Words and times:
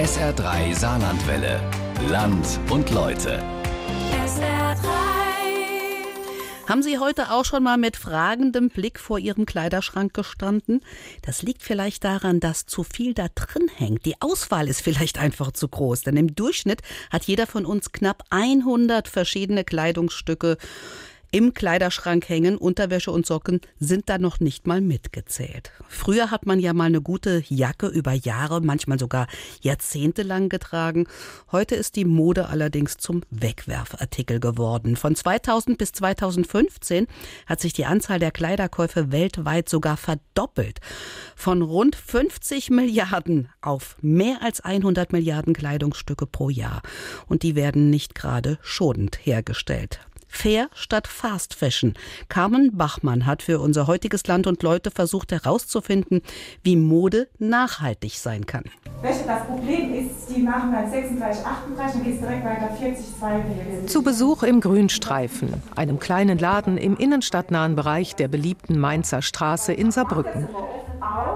SR3 0.00 0.74
Saarlandwelle. 0.74 1.60
Land 2.08 2.58
und 2.70 2.90
Leute. 2.90 3.44
SR3. 4.24 5.10
Haben 6.66 6.82
Sie 6.82 6.98
heute 6.98 7.30
auch 7.30 7.44
schon 7.44 7.62
mal 7.62 7.76
mit 7.76 7.98
fragendem 7.98 8.70
Blick 8.70 8.98
vor 8.98 9.18
Ihrem 9.18 9.44
Kleiderschrank 9.44 10.14
gestanden? 10.14 10.80
Das 11.20 11.42
liegt 11.42 11.62
vielleicht 11.62 12.02
daran, 12.04 12.40
dass 12.40 12.64
zu 12.64 12.82
viel 12.82 13.12
da 13.12 13.26
drin 13.34 13.68
hängt. 13.76 14.06
Die 14.06 14.18
Auswahl 14.22 14.68
ist 14.68 14.80
vielleicht 14.80 15.18
einfach 15.18 15.52
zu 15.52 15.68
groß, 15.68 16.00
denn 16.00 16.16
im 16.16 16.34
Durchschnitt 16.34 16.80
hat 17.10 17.24
jeder 17.24 17.46
von 17.46 17.66
uns 17.66 17.92
knapp 17.92 18.24
100 18.30 19.06
verschiedene 19.06 19.64
Kleidungsstücke 19.64 20.56
im 21.30 21.54
Kleiderschrank 21.54 22.28
hängen. 22.28 22.56
Unterwäsche 22.56 23.10
und 23.10 23.26
Socken 23.26 23.60
sind 23.78 24.08
da 24.08 24.18
noch 24.18 24.40
nicht 24.40 24.66
mal 24.66 24.80
mitgezählt. 24.80 25.72
Früher 25.88 26.30
hat 26.30 26.46
man 26.46 26.58
ja 26.58 26.72
mal 26.72 26.84
eine 26.84 27.00
gute 27.00 27.42
Jacke 27.48 27.86
über 27.86 28.12
Jahre, 28.12 28.60
manchmal 28.60 28.98
sogar 28.98 29.26
jahrzehntelang 29.60 30.48
getragen. 30.48 31.06
Heute 31.52 31.74
ist 31.74 31.96
die 31.96 32.04
Mode 32.04 32.48
allerdings 32.48 32.96
zum 32.96 33.22
Wegwerfartikel 33.30 34.40
geworden. 34.40 34.96
Von 34.96 35.14
2000 35.14 35.78
bis 35.78 35.92
2015 35.92 37.06
hat 37.46 37.60
sich 37.60 37.72
die 37.72 37.86
Anzahl 37.86 38.18
der 38.18 38.30
Kleiderkäufe 38.30 39.12
weltweit 39.12 39.68
sogar 39.68 39.96
verdoppelt. 39.96 40.80
Von 41.36 41.62
rund 41.62 41.96
50 41.96 42.70
Milliarden 42.70 43.48
auf 43.60 43.96
mehr 44.00 44.42
als 44.42 44.60
100 44.60 45.12
Milliarden 45.12 45.54
Kleidungsstücke 45.54 46.26
pro 46.26 46.50
Jahr. 46.50 46.82
Und 47.26 47.42
die 47.42 47.54
werden 47.54 47.90
nicht 47.90 48.14
gerade 48.14 48.58
schonend 48.62 49.18
hergestellt. 49.24 50.00
Fair 50.30 50.68
statt 50.74 51.06
Fast 51.06 51.54
Fashion. 51.54 51.94
Carmen 52.28 52.76
Bachmann 52.76 53.26
hat 53.26 53.42
für 53.42 53.60
unser 53.60 53.86
heutiges 53.86 54.26
Land 54.26 54.46
und 54.46 54.62
Leute 54.62 54.90
versucht 54.90 55.32
herauszufinden, 55.32 56.22
wie 56.62 56.76
Mode 56.76 57.28
nachhaltig 57.38 58.12
sein 58.12 58.46
kann. 58.46 58.64
Welche 59.02 59.24
das 59.26 59.44
Problem 59.46 59.92
ist, 59.94 60.34
die 60.34 60.40
machen 60.40 60.72
dann 60.72 60.90
36, 60.90 61.44
38, 61.44 61.94
dann 61.94 62.04
geht 62.04 62.14
es 62.14 62.20
direkt 62.20 62.44
weiter 62.44 62.76
40, 62.78 63.06
2 63.18 63.86
Zu 63.86 64.02
Besuch 64.02 64.42
im 64.42 64.60
Grünstreifen, 64.60 65.54
einem 65.74 65.98
kleinen 65.98 66.38
Laden 66.38 66.78
im 66.78 66.96
innenstadtnahen 66.96 67.76
Bereich 67.76 68.14
der 68.14 68.28
beliebten 68.28 68.78
Mainzer 68.78 69.22
Straße 69.22 69.72
in 69.72 69.90
Saarbrücken. 69.90 70.48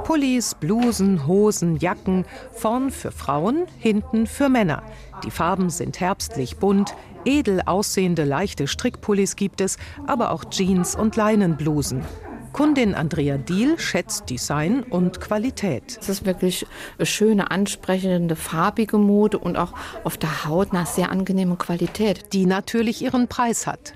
Pullis, 0.04 0.54
Blusen, 0.54 1.26
Hosen, 1.26 1.78
Jacken, 1.78 2.26
vorn 2.52 2.91
für 2.91 3.10
Frauen, 3.10 3.64
hinten 3.78 4.26
für 4.26 4.48
Männer. 4.48 4.82
Die 5.24 5.30
Farben 5.30 5.70
sind 5.70 6.00
herbstlich 6.00 6.58
bunt, 6.58 6.94
edel 7.25 7.62
aussehende 7.67 8.25
leichte 8.25 8.67
Strickpullis 8.67 9.36
gibt 9.36 9.61
es, 9.61 9.77
aber 10.06 10.30
auch 10.33 10.44
Jeans 10.50 10.94
und 10.94 11.17
Leinenblusen. 11.17 12.03
Kundin 12.55 12.94
Andrea 12.94 13.36
Diel 13.36 13.81
schätzt 13.81 14.31
Design 14.31 14.84
und 14.84 15.20
Qualität. 15.20 15.98
Es 16.00 16.08
ist 16.08 16.25
wirklich 16.25 16.64
schöne, 17.03 17.50
ansprechende, 17.50 18.36
farbige 18.36 18.97
Mode 18.97 19.39
und 19.39 19.56
auch 19.56 19.72
auf 20.05 20.16
der 20.16 20.44
Haut 20.44 20.72
nach 20.72 20.86
sehr 20.86 21.11
angenehme 21.11 21.56
Qualität. 21.56 22.33
Die 22.33 22.47
natürlich 22.47 23.03
ihren 23.03 23.27
Preis 23.27 23.66
hat. 23.66 23.94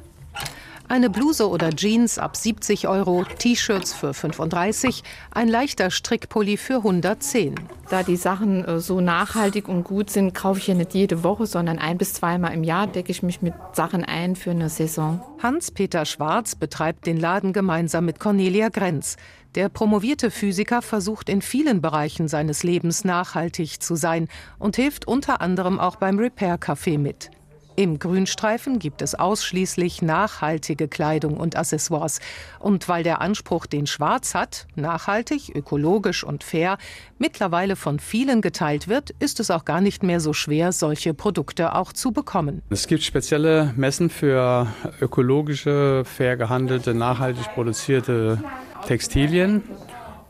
Eine 0.91 1.11
Bluse 1.11 1.47
oder 1.50 1.69
Jeans 1.69 2.19
ab 2.19 2.34
70 2.34 2.89
Euro, 2.89 3.22
T-Shirts 3.39 3.92
für 3.92 4.14
35, 4.14 5.05
ein 5.30 5.47
leichter 5.47 5.91
Strickpulli 5.91 6.56
für 6.56 6.77
110. 6.77 7.56
Da 7.91 8.03
die 8.03 8.17
Sachen 8.17 8.64
äh, 8.64 8.80
so 8.80 9.03
nachhaltig 9.03 9.69
und 9.69 9.84
gut 9.84 10.08
sind, 10.08 10.33
kaufe 10.33 10.61
ich 10.61 10.67
ja 10.67 10.75
nicht 10.75 10.95
jede 10.95 11.22
Woche, 11.25 11.45
sondern 11.45 11.78
ein 11.78 11.98
bis 11.98 12.14
zweimal 12.14 12.55
im 12.55 12.64
Jahr 12.64 12.86
decke 12.86 13.11
ich 13.11 13.22
mich 13.22 13.42
mit 13.42 13.53
Sachen 13.75 14.03
ein 14.03 14.34
für 14.34 14.50
eine 14.50 14.70
Saison. 14.70 15.20
Hans-Peter 15.42 16.06
Schwarz 16.06 16.55
betreibt 16.55 17.06
den 17.06 17.19
Laden 17.19 17.52
gemeinsam 17.52 18.06
mit 18.06 18.19
Cornelia 18.19 18.70
Grenz. 18.70 19.19
Der 19.56 19.69
promovierte 19.69 20.30
Physiker 20.30 20.80
versucht 20.80 21.28
in 21.28 21.42
vielen 21.42 21.83
Bereichen 21.83 22.28
seines 22.28 22.62
Lebens 22.62 23.05
nachhaltig 23.05 23.83
zu 23.83 23.95
sein 23.95 24.27
und 24.58 24.77
hilft 24.77 25.06
unter 25.06 25.42
anderem 25.42 25.78
auch 25.78 25.97
beim 25.97 26.19
Repair 26.19 26.58
Café 26.58 26.98
mit. 26.98 27.30
Im 27.79 28.01
Grünstreifen 28.01 28.81
gibt 28.81 29.03
es 29.03 29.15
ausschließlich 29.15 30.03
nachhaltige 30.03 30.89
Kleidung 30.89 31.36
und 31.36 31.55
Accessoires. 31.55 32.19
Und 32.58 32.89
weil 32.89 33.05
der 33.05 33.20
Anspruch, 33.20 33.67
den 33.67 33.86
Schwarz 33.86 34.35
hat, 34.35 34.67
nachhaltig, 34.75 35.55
ökologisch 35.55 36.25
und 36.25 36.42
fair, 36.42 36.77
mittlerweile 37.20 37.77
von 37.77 38.01
vielen 38.01 38.41
geteilt 38.41 38.89
wird, 38.89 39.11
ist 39.20 39.39
es 39.39 39.52
auch 39.52 39.64
gar 39.64 39.80
nicht 39.80 40.02
mehr 40.02 40.19
so 40.19 40.33
schwer, 40.33 40.73
solche 40.73 41.14
Produkte 41.14 41.73
auch 41.77 41.92
zu 41.92 42.11
bekommen. 42.11 42.63
Es 42.69 42.89
gibt 42.89 43.05
spezielle 43.05 43.73
Messen 43.77 44.11
für 44.11 44.67
ökologische, 45.01 46.02
fair 46.05 46.36
gehandelte, 46.36 46.95
nachhaltig 46.95 47.47
produzierte 47.55 48.42
Textilien. 48.89 49.63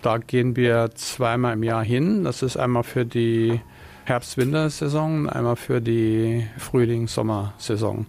Da 0.02 0.18
gehen 0.18 0.54
wir 0.54 0.90
zweimal 0.96 1.54
im 1.54 1.62
Jahr 1.62 1.82
hin. 1.82 2.24
Das 2.24 2.42
ist 2.42 2.58
einmal 2.58 2.82
für 2.82 3.06
die 3.06 3.62
Herbst-Winter-Saison, 4.08 5.28
einmal 5.28 5.56
für 5.56 5.80
die 5.80 6.46
Frühling-Sommer-Saison. 6.58 8.06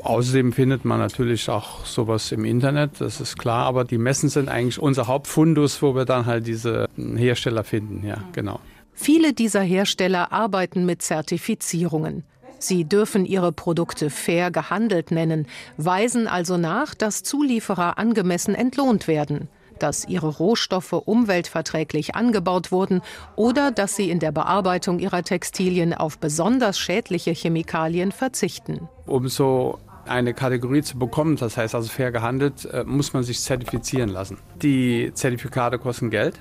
Außerdem 0.00 0.52
findet 0.52 0.84
man 0.84 0.98
natürlich 1.00 1.48
auch 1.50 1.84
sowas 1.84 2.32
im 2.32 2.44
Internet, 2.44 3.00
das 3.00 3.20
ist 3.20 3.38
klar, 3.38 3.66
aber 3.66 3.84
die 3.84 3.98
Messen 3.98 4.28
sind 4.28 4.48
eigentlich 4.48 4.80
unser 4.80 5.06
Hauptfundus, 5.06 5.82
wo 5.82 5.94
wir 5.94 6.04
dann 6.04 6.26
halt 6.26 6.46
diese 6.46 6.88
Hersteller 6.96 7.64
finden, 7.64 8.06
ja, 8.06 8.18
genau. 8.32 8.60
Viele 8.94 9.32
dieser 9.32 9.62
Hersteller 9.62 10.32
arbeiten 10.32 10.86
mit 10.86 11.02
Zertifizierungen. 11.02 12.24
Sie 12.58 12.84
dürfen 12.84 13.24
ihre 13.24 13.52
Produkte 13.52 14.10
fair 14.10 14.50
gehandelt 14.50 15.10
nennen, 15.10 15.46
weisen 15.76 16.26
also 16.26 16.56
nach, 16.56 16.94
dass 16.94 17.22
Zulieferer 17.22 17.98
angemessen 17.98 18.54
entlohnt 18.54 19.06
werden 19.08 19.48
dass 19.78 20.06
ihre 20.06 20.28
Rohstoffe 20.28 20.92
umweltverträglich 20.92 22.14
angebaut 22.14 22.72
wurden 22.72 23.02
oder 23.36 23.70
dass 23.70 23.96
sie 23.96 24.10
in 24.10 24.18
der 24.18 24.32
Bearbeitung 24.32 24.98
ihrer 24.98 25.22
Textilien 25.22 25.94
auf 25.94 26.18
besonders 26.18 26.78
schädliche 26.78 27.32
Chemikalien 27.32 28.12
verzichten. 28.12 28.88
Um 29.06 29.28
so 29.28 29.78
eine 30.08 30.34
Kategorie 30.34 30.82
zu 30.82 30.98
bekommen, 30.98 31.36
das 31.36 31.56
heißt 31.56 31.74
also 31.74 31.88
fair 31.88 32.10
gehandelt, 32.10 32.64
äh, 32.66 32.84
muss 32.84 33.12
man 33.12 33.22
sich 33.22 33.40
zertifizieren 33.40 34.08
lassen. 34.08 34.38
Die 34.62 35.12
Zertifikate 35.14 35.78
kosten 35.78 36.10
Geld. 36.10 36.40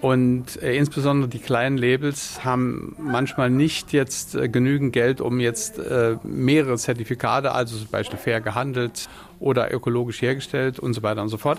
Und 0.00 0.60
äh, 0.60 0.76
insbesondere 0.76 1.30
die 1.30 1.38
kleinen 1.38 1.78
Labels 1.78 2.44
haben 2.44 2.94
manchmal 2.98 3.48
nicht 3.48 3.92
jetzt 3.92 4.34
äh, 4.34 4.48
genügend 4.48 4.92
Geld, 4.92 5.20
um 5.20 5.40
jetzt 5.40 5.80
mehrere 6.24 6.76
Zertifikate, 6.76 7.52
also 7.52 7.78
zum 7.78 7.88
Beispiel 7.88 8.18
fair 8.18 8.40
gehandelt 8.40 9.08
oder 9.40 9.72
ökologisch 9.72 10.20
hergestellt 10.20 10.78
und 10.78 10.92
so 10.94 11.02
weiter 11.02 11.22
und 11.22 11.28
so 11.28 11.38
fort, 11.38 11.58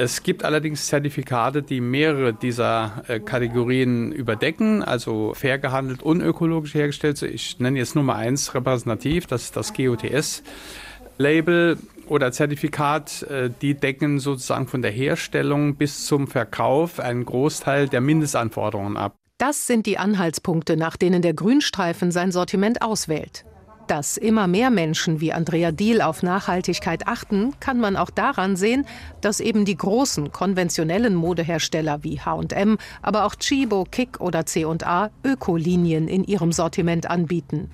es 0.00 0.22
gibt 0.22 0.46
allerdings 0.46 0.86
Zertifikate, 0.86 1.62
die 1.62 1.82
mehrere 1.82 2.32
dieser 2.32 3.04
äh, 3.06 3.20
Kategorien 3.20 4.12
überdecken, 4.12 4.82
also 4.82 5.34
fair 5.34 5.58
gehandelt 5.58 6.02
und 6.02 6.22
ökologisch 6.22 6.72
hergestellt. 6.72 7.20
Ich 7.20 7.58
nenne 7.58 7.78
jetzt 7.78 7.94
nur 7.94 8.04
mal 8.04 8.16
eins 8.16 8.54
repräsentativ, 8.54 9.26
das 9.26 9.42
ist 9.42 9.58
das 9.58 9.74
GOTS-Label 9.74 11.76
oder 12.06 12.32
Zertifikat. 12.32 13.24
Äh, 13.24 13.50
die 13.60 13.74
decken 13.74 14.20
sozusagen 14.20 14.68
von 14.68 14.80
der 14.80 14.90
Herstellung 14.90 15.76
bis 15.76 16.06
zum 16.06 16.28
Verkauf 16.28 16.98
einen 16.98 17.26
Großteil 17.26 17.86
der 17.86 18.00
Mindestanforderungen 18.00 18.96
ab. 18.96 19.16
Das 19.36 19.66
sind 19.66 19.84
die 19.84 19.98
Anhaltspunkte, 19.98 20.78
nach 20.78 20.96
denen 20.96 21.20
der 21.20 21.34
Grünstreifen 21.34 22.10
sein 22.10 22.32
Sortiment 22.32 22.80
auswählt. 22.80 23.44
Dass 23.90 24.16
immer 24.16 24.46
mehr 24.46 24.70
Menschen 24.70 25.20
wie 25.20 25.32
Andrea 25.32 25.72
Diel 25.72 26.00
auf 26.00 26.22
Nachhaltigkeit 26.22 27.08
achten, 27.08 27.58
kann 27.58 27.80
man 27.80 27.96
auch 27.96 28.10
daran 28.10 28.54
sehen, 28.54 28.86
dass 29.20 29.40
eben 29.40 29.64
die 29.64 29.76
großen 29.76 30.30
konventionellen 30.30 31.16
Modehersteller 31.16 32.04
wie 32.04 32.20
H&M, 32.20 32.78
aber 33.02 33.24
auch 33.24 33.34
Chibo, 33.34 33.84
Kick 33.90 34.20
oder 34.20 34.46
C&A 34.46 35.10
Ökolinien 35.24 36.06
in 36.06 36.22
ihrem 36.22 36.52
Sortiment 36.52 37.10
anbieten. 37.10 37.68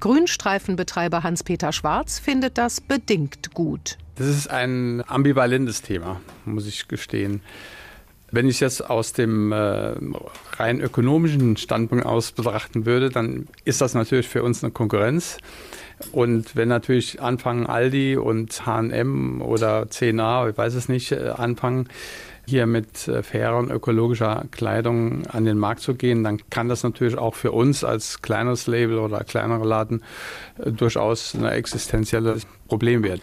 Grünstreifenbetreiber 0.00 1.22
Hans-Peter 1.22 1.70
Schwarz 1.70 2.18
findet 2.18 2.58
das 2.58 2.80
bedingt 2.80 3.54
gut. 3.54 3.96
Das 4.16 4.26
ist 4.26 4.50
ein 4.50 5.04
ambivalentes 5.06 5.82
Thema, 5.82 6.20
muss 6.44 6.66
ich 6.66 6.88
gestehen. 6.88 7.42
Wenn 8.34 8.48
ich 8.48 8.58
das 8.58 8.80
aus 8.80 9.12
dem 9.12 9.52
äh, 9.52 9.92
rein 10.56 10.80
ökonomischen 10.80 11.56
Standpunkt 11.56 12.04
aus 12.04 12.32
betrachten 12.32 12.84
würde, 12.84 13.08
dann 13.08 13.46
ist 13.64 13.80
das 13.80 13.94
natürlich 13.94 14.28
für 14.28 14.42
uns 14.42 14.64
eine 14.64 14.72
Konkurrenz. 14.72 15.38
Und 16.10 16.56
wenn 16.56 16.68
natürlich 16.68 17.22
anfangen 17.22 17.66
Aldi 17.66 18.16
und 18.16 18.66
H&M 18.66 19.40
oder 19.40 19.88
CNA, 19.88 20.48
ich 20.48 20.58
weiß 20.58 20.74
es 20.74 20.88
nicht, 20.88 21.12
äh, 21.12 21.28
anfangen 21.36 21.88
hier 22.44 22.66
mit 22.66 23.06
äh, 23.06 23.22
fairer 23.22 23.58
und 23.58 23.70
ökologischer 23.70 24.46
Kleidung 24.50 25.28
an 25.28 25.44
den 25.44 25.56
Markt 25.56 25.82
zu 25.82 25.94
gehen, 25.94 26.24
dann 26.24 26.40
kann 26.50 26.68
das 26.68 26.82
natürlich 26.82 27.16
auch 27.16 27.36
für 27.36 27.52
uns 27.52 27.84
als 27.84 28.20
kleines 28.20 28.66
Label 28.66 28.98
oder 28.98 29.22
kleinerer 29.22 29.64
Laden 29.64 30.02
äh, 30.58 30.72
durchaus 30.72 31.34
ein 31.34 31.44
existenzielles 31.44 32.48
Problem 32.66 33.04
werden. 33.04 33.22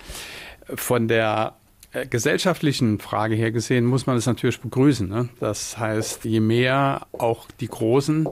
Von 0.74 1.10
der 1.10 1.56
gesellschaftlichen 2.10 3.00
Frage 3.00 3.36
her 3.36 3.52
gesehen 3.52 3.86
muss 3.86 4.06
man 4.06 4.18
es 4.18 4.26
natürlich 4.26 4.60
begrüßen. 4.62 5.08
Ne? 5.08 5.30
Das 5.40 5.78
heißt, 5.78 6.26
je 6.26 6.40
mehr 6.40 7.08
auch 7.12 7.48
die 7.60 7.68
großen 7.68 8.28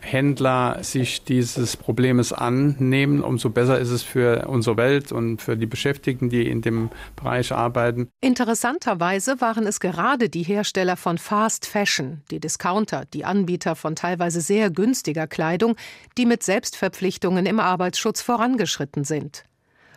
Händler 0.00 0.78
sich 0.82 1.24
dieses 1.24 1.76
Problems 1.76 2.32
annehmen, 2.32 3.22
umso 3.22 3.50
besser 3.50 3.78
ist 3.78 3.90
es 3.90 4.02
für 4.02 4.46
unsere 4.48 4.76
Welt 4.76 5.12
und 5.12 5.42
für 5.42 5.56
die 5.56 5.66
Beschäftigten, 5.66 6.28
die 6.28 6.48
in 6.48 6.62
dem 6.62 6.90
Bereich 7.16 7.52
arbeiten. 7.52 8.08
Interessanterweise 8.20 9.40
waren 9.40 9.66
es 9.66 9.80
gerade 9.80 10.28
die 10.28 10.42
Hersteller 10.42 10.96
von 10.96 11.18
Fast 11.18 11.66
Fashion, 11.66 12.22
die 12.30 12.40
Discounter, 12.40 13.04
die 13.12 13.24
Anbieter 13.24 13.76
von 13.76 13.96
teilweise 13.96 14.40
sehr 14.40 14.70
günstiger 14.70 15.26
Kleidung, 15.26 15.76
die 16.16 16.26
mit 16.26 16.42
Selbstverpflichtungen 16.42 17.46
im 17.46 17.60
Arbeitsschutz 17.60 18.22
vorangeschritten 18.22 19.04
sind. 19.04 19.44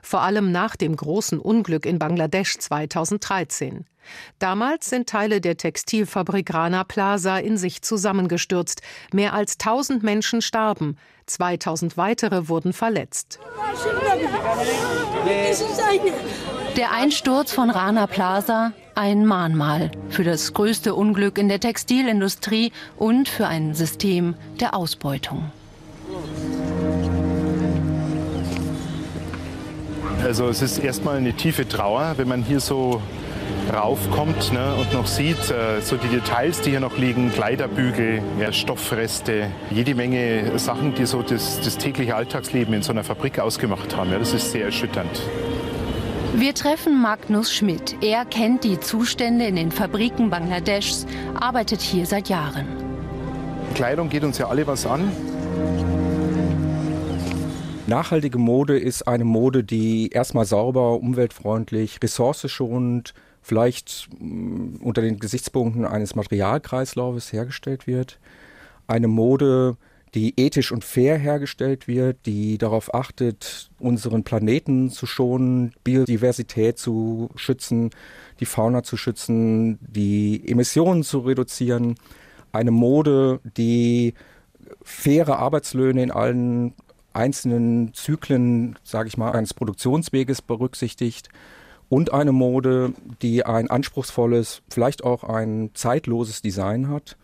Vor 0.02 0.22
allem 0.22 0.52
nach 0.52 0.76
dem 0.76 0.96
großen 0.96 1.40
Unglück 1.40 1.86
in 1.86 2.00
Bangladesch 2.00 2.58
2013. 2.58 3.86
Damals 4.40 4.90
sind 4.90 5.08
Teile 5.08 5.42
der 5.42 5.58
Textilfabrik 5.58 6.54
Rana 6.54 6.84
Plaza 6.84 7.38
in 7.38 7.58
sich 7.58 7.82
zusammengestürzt. 7.82 8.82
Mehr 9.14 9.34
als 9.34 9.54
1000 9.54 10.04
Menschen 10.04 10.42
starben, 10.42 10.98
2000 11.28 11.98
weitere 11.98 12.48
wurden 12.48 12.74
verletzt. 12.74 13.40
Der 16.78 16.92
Einsturz 16.92 17.52
von 17.52 17.70
Rana 17.70 18.08
Plaza 18.08 18.74
ein 18.96 19.26
Mahnmal 19.26 19.92
für 20.10 20.24
das 20.24 20.54
größte 20.54 20.96
Unglück 20.96 21.38
in 21.38 21.48
der 21.48 21.60
Textilindustrie 21.60 22.72
und 22.98 23.30
für 23.30 23.48
ein 23.48 23.74
System 23.74 24.36
der 24.60 24.74
Ausbeutung. 24.74 25.52
Also 30.24 30.48
es 30.48 30.62
ist 30.62 30.78
erstmal 30.78 31.18
eine 31.18 31.34
tiefe 31.34 31.68
Trauer, 31.68 32.14
wenn 32.18 32.28
man 32.28 32.44
hier 32.44 32.60
so 32.60 33.02
raufkommt 33.74 34.54
ne, 34.54 34.76
und 34.80 34.94
noch 34.94 35.08
sieht, 35.08 35.50
äh, 35.50 35.82
so 35.82 35.96
die 35.98 36.08
Details, 36.08 36.62
die 36.62 36.72
hier 36.72 36.80
noch 36.80 36.98
liegen, 36.98 37.32
Kleiderbügel, 37.32 38.22
ja, 38.40 38.52
Stoffreste, 38.52 39.48
jede 39.72 39.96
Menge 39.96 40.58
Sachen, 40.60 40.94
die 40.94 41.06
so 41.06 41.22
das, 41.22 41.60
das 41.62 41.78
tägliche 41.78 42.16
Alltagsleben 42.16 42.74
in 42.74 42.82
so 42.82 42.92
einer 42.92 43.04
Fabrik 43.04 43.40
ausgemacht 43.40 43.96
haben. 43.96 44.12
Ja, 44.12 44.20
das 44.20 44.34
ist 44.34 44.52
sehr 44.52 44.66
erschütternd. 44.66 45.22
Wir 46.36 46.54
treffen 46.54 47.02
Magnus 47.02 47.54
Schmidt. 47.54 47.98
Er 48.02 48.24
kennt 48.26 48.64
die 48.64 48.80
Zustände 48.80 49.46
in 49.46 49.56
den 49.56 49.72
Fabriken 49.72 50.30
Bangladeschs, 50.30 51.06
arbeitet 51.40 51.82
hier 51.82 52.06
seit 52.06 52.30
Jahren. 52.30 52.68
Kleidung 53.76 54.10
geht 54.10 54.24
uns 54.24 54.38
ja 54.38 54.48
alle 54.48 54.66
was 54.68 54.86
an. 54.86 55.12
Nachhaltige 57.92 58.38
Mode 58.38 58.80
ist 58.80 59.06
eine 59.06 59.26
Mode, 59.26 59.66
die 59.66 60.12
erstmal 60.12 60.46
sauber, 60.46 60.94
umweltfreundlich, 60.94 62.00
ressourceschonend, 62.02 63.14
vielleicht 63.42 64.08
mm, 64.18 64.78
unter 64.78 65.02
den 65.02 65.20
Gesichtspunkten 65.20 65.84
eines 65.84 66.16
Materialkreislaufes 66.16 67.34
hergestellt 67.34 67.88
wird. 67.88 68.18
Eine 68.88 69.10
Mode, 69.10 69.76
die 70.14 70.40
ethisch 70.40 70.72
und 70.72 70.86
fair 70.86 71.18
hergestellt 71.18 71.90
wird, 71.90 72.26
die 72.26 72.58
darauf 72.58 72.94
achtet, 72.94 73.70
unseren 73.78 74.24
Planeten 74.24 74.90
zu 74.90 75.06
schonen, 75.06 75.74
Biodiversität 75.84 76.78
zu 76.78 77.30
schützen, 77.36 77.90
die 78.40 78.46
Fauna 78.46 78.84
zu 78.84 78.96
schützen, 78.96 79.80
die 79.82 80.48
Emissionen 80.48 81.04
zu 81.04 81.20
reduzieren. 81.20 81.96
Eine 82.54 82.72
Mode, 82.72 83.42
die 83.58 84.14
faire 84.82 85.40
Arbeitslöhne 85.40 86.04
in 86.04 86.12
allen 86.12 86.74
einzelnen 87.14 87.94
Zyklen, 87.94 88.78
sage 88.84 89.08
ich 89.08 89.18
mal, 89.18 89.32
eines 89.32 89.54
Produktionsweges 89.54 90.42
berücksichtigt 90.42 91.30
und 91.90 92.14
eine 92.14 92.32
Mode, 92.32 92.94
die 93.22 93.46
ein 93.46 93.70
anspruchsvolles, 93.70 94.62
vielleicht 94.70 95.04
auch 95.04 95.24
ein 95.24 95.72
zeitloses 95.74 96.42
Design 96.42 96.88
hat, 96.88 97.18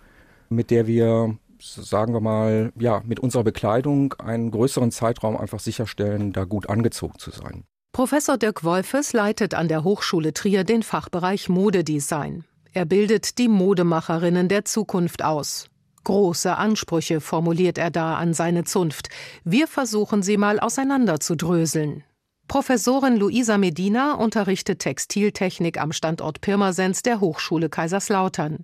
mit 0.49 0.71
der 0.71 0.87
wir, 0.87 1.37
sagen 1.59 2.13
wir 2.13 2.19
mal, 2.19 2.71
ja, 2.77 3.01
mit 3.05 3.19
unserer 3.19 3.43
Bekleidung 3.43 4.13
einen 4.19 4.51
größeren 4.51 4.91
Zeitraum 4.91 5.37
einfach 5.37 5.59
sicherstellen, 5.59 6.33
da 6.33 6.43
gut 6.43 6.69
angezogen 6.69 7.17
zu 7.17 7.31
sein. 7.31 7.63
Professor 7.93 8.37
Dirk 8.37 8.63
Wolfes 8.63 9.13
leitet 9.13 9.53
an 9.53 9.67
der 9.67 9.83
Hochschule 9.83 10.33
Trier 10.33 10.63
den 10.63 10.83
Fachbereich 10.83 11.49
Modedesign. 11.49 12.43
Er 12.73 12.85
bildet 12.85 13.39
die 13.39 13.47
Modemacherinnen 13.47 14.49
der 14.49 14.65
Zukunft 14.65 15.23
aus. 15.23 15.69
Große 16.07 16.55
Ansprüche 16.55 17.19
formuliert 17.19 17.77
er 17.77 17.91
da 17.91 18.15
an 18.15 18.33
seine 18.33 18.63
Zunft. 18.63 19.09
Wir 19.43 19.67
versuchen 19.67 20.23
sie 20.23 20.37
mal 20.37 20.57
auseinanderzudröseln. 20.57 22.05
Professorin 22.47 23.17
Luisa 23.17 23.57
Medina 23.57 24.13
unterrichtet 24.13 24.79
Textiltechnik 24.79 25.77
am 25.77 25.91
Standort 25.91 26.39
Pirmasens 26.39 27.01
der 27.01 27.19
Hochschule 27.19 27.67
Kaiserslautern. 27.67 28.63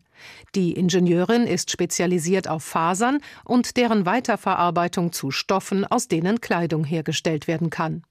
Die 0.55 0.71
Ingenieurin 0.71 1.45
ist 1.45 1.69
spezialisiert 1.69 2.47
auf 2.47 2.63
Fasern 2.63 3.19
und 3.43 3.75
deren 3.75 4.05
Weiterverarbeitung 4.05 5.11
zu 5.11 5.29
Stoffen, 5.29 5.83
aus 5.83 6.07
denen 6.07 6.39
Kleidung 6.39 6.85
hergestellt 6.85 7.49
werden 7.49 7.69
kann. 7.69 8.03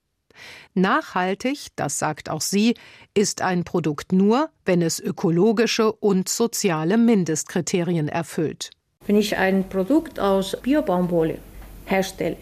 Nachhaltig, 0.74 1.68
das 1.76 1.98
sagt 1.98 2.28
auch 2.28 2.42
sie, 2.42 2.74
ist 3.14 3.40
ein 3.40 3.64
Produkt 3.64 4.12
nur, 4.12 4.50
wenn 4.66 4.82
es 4.82 5.00
ökologische 5.00 5.90
und 5.90 6.28
soziale 6.28 6.98
Mindestkriterien 6.98 8.08
erfüllt. 8.08 8.72
Wenn 9.06 9.16
ich 9.16 9.36
ein 9.36 9.68
Produkt 9.68 10.20
aus 10.20 10.56
Biobaumwolle 10.62 11.38
herstelle, 11.86 12.36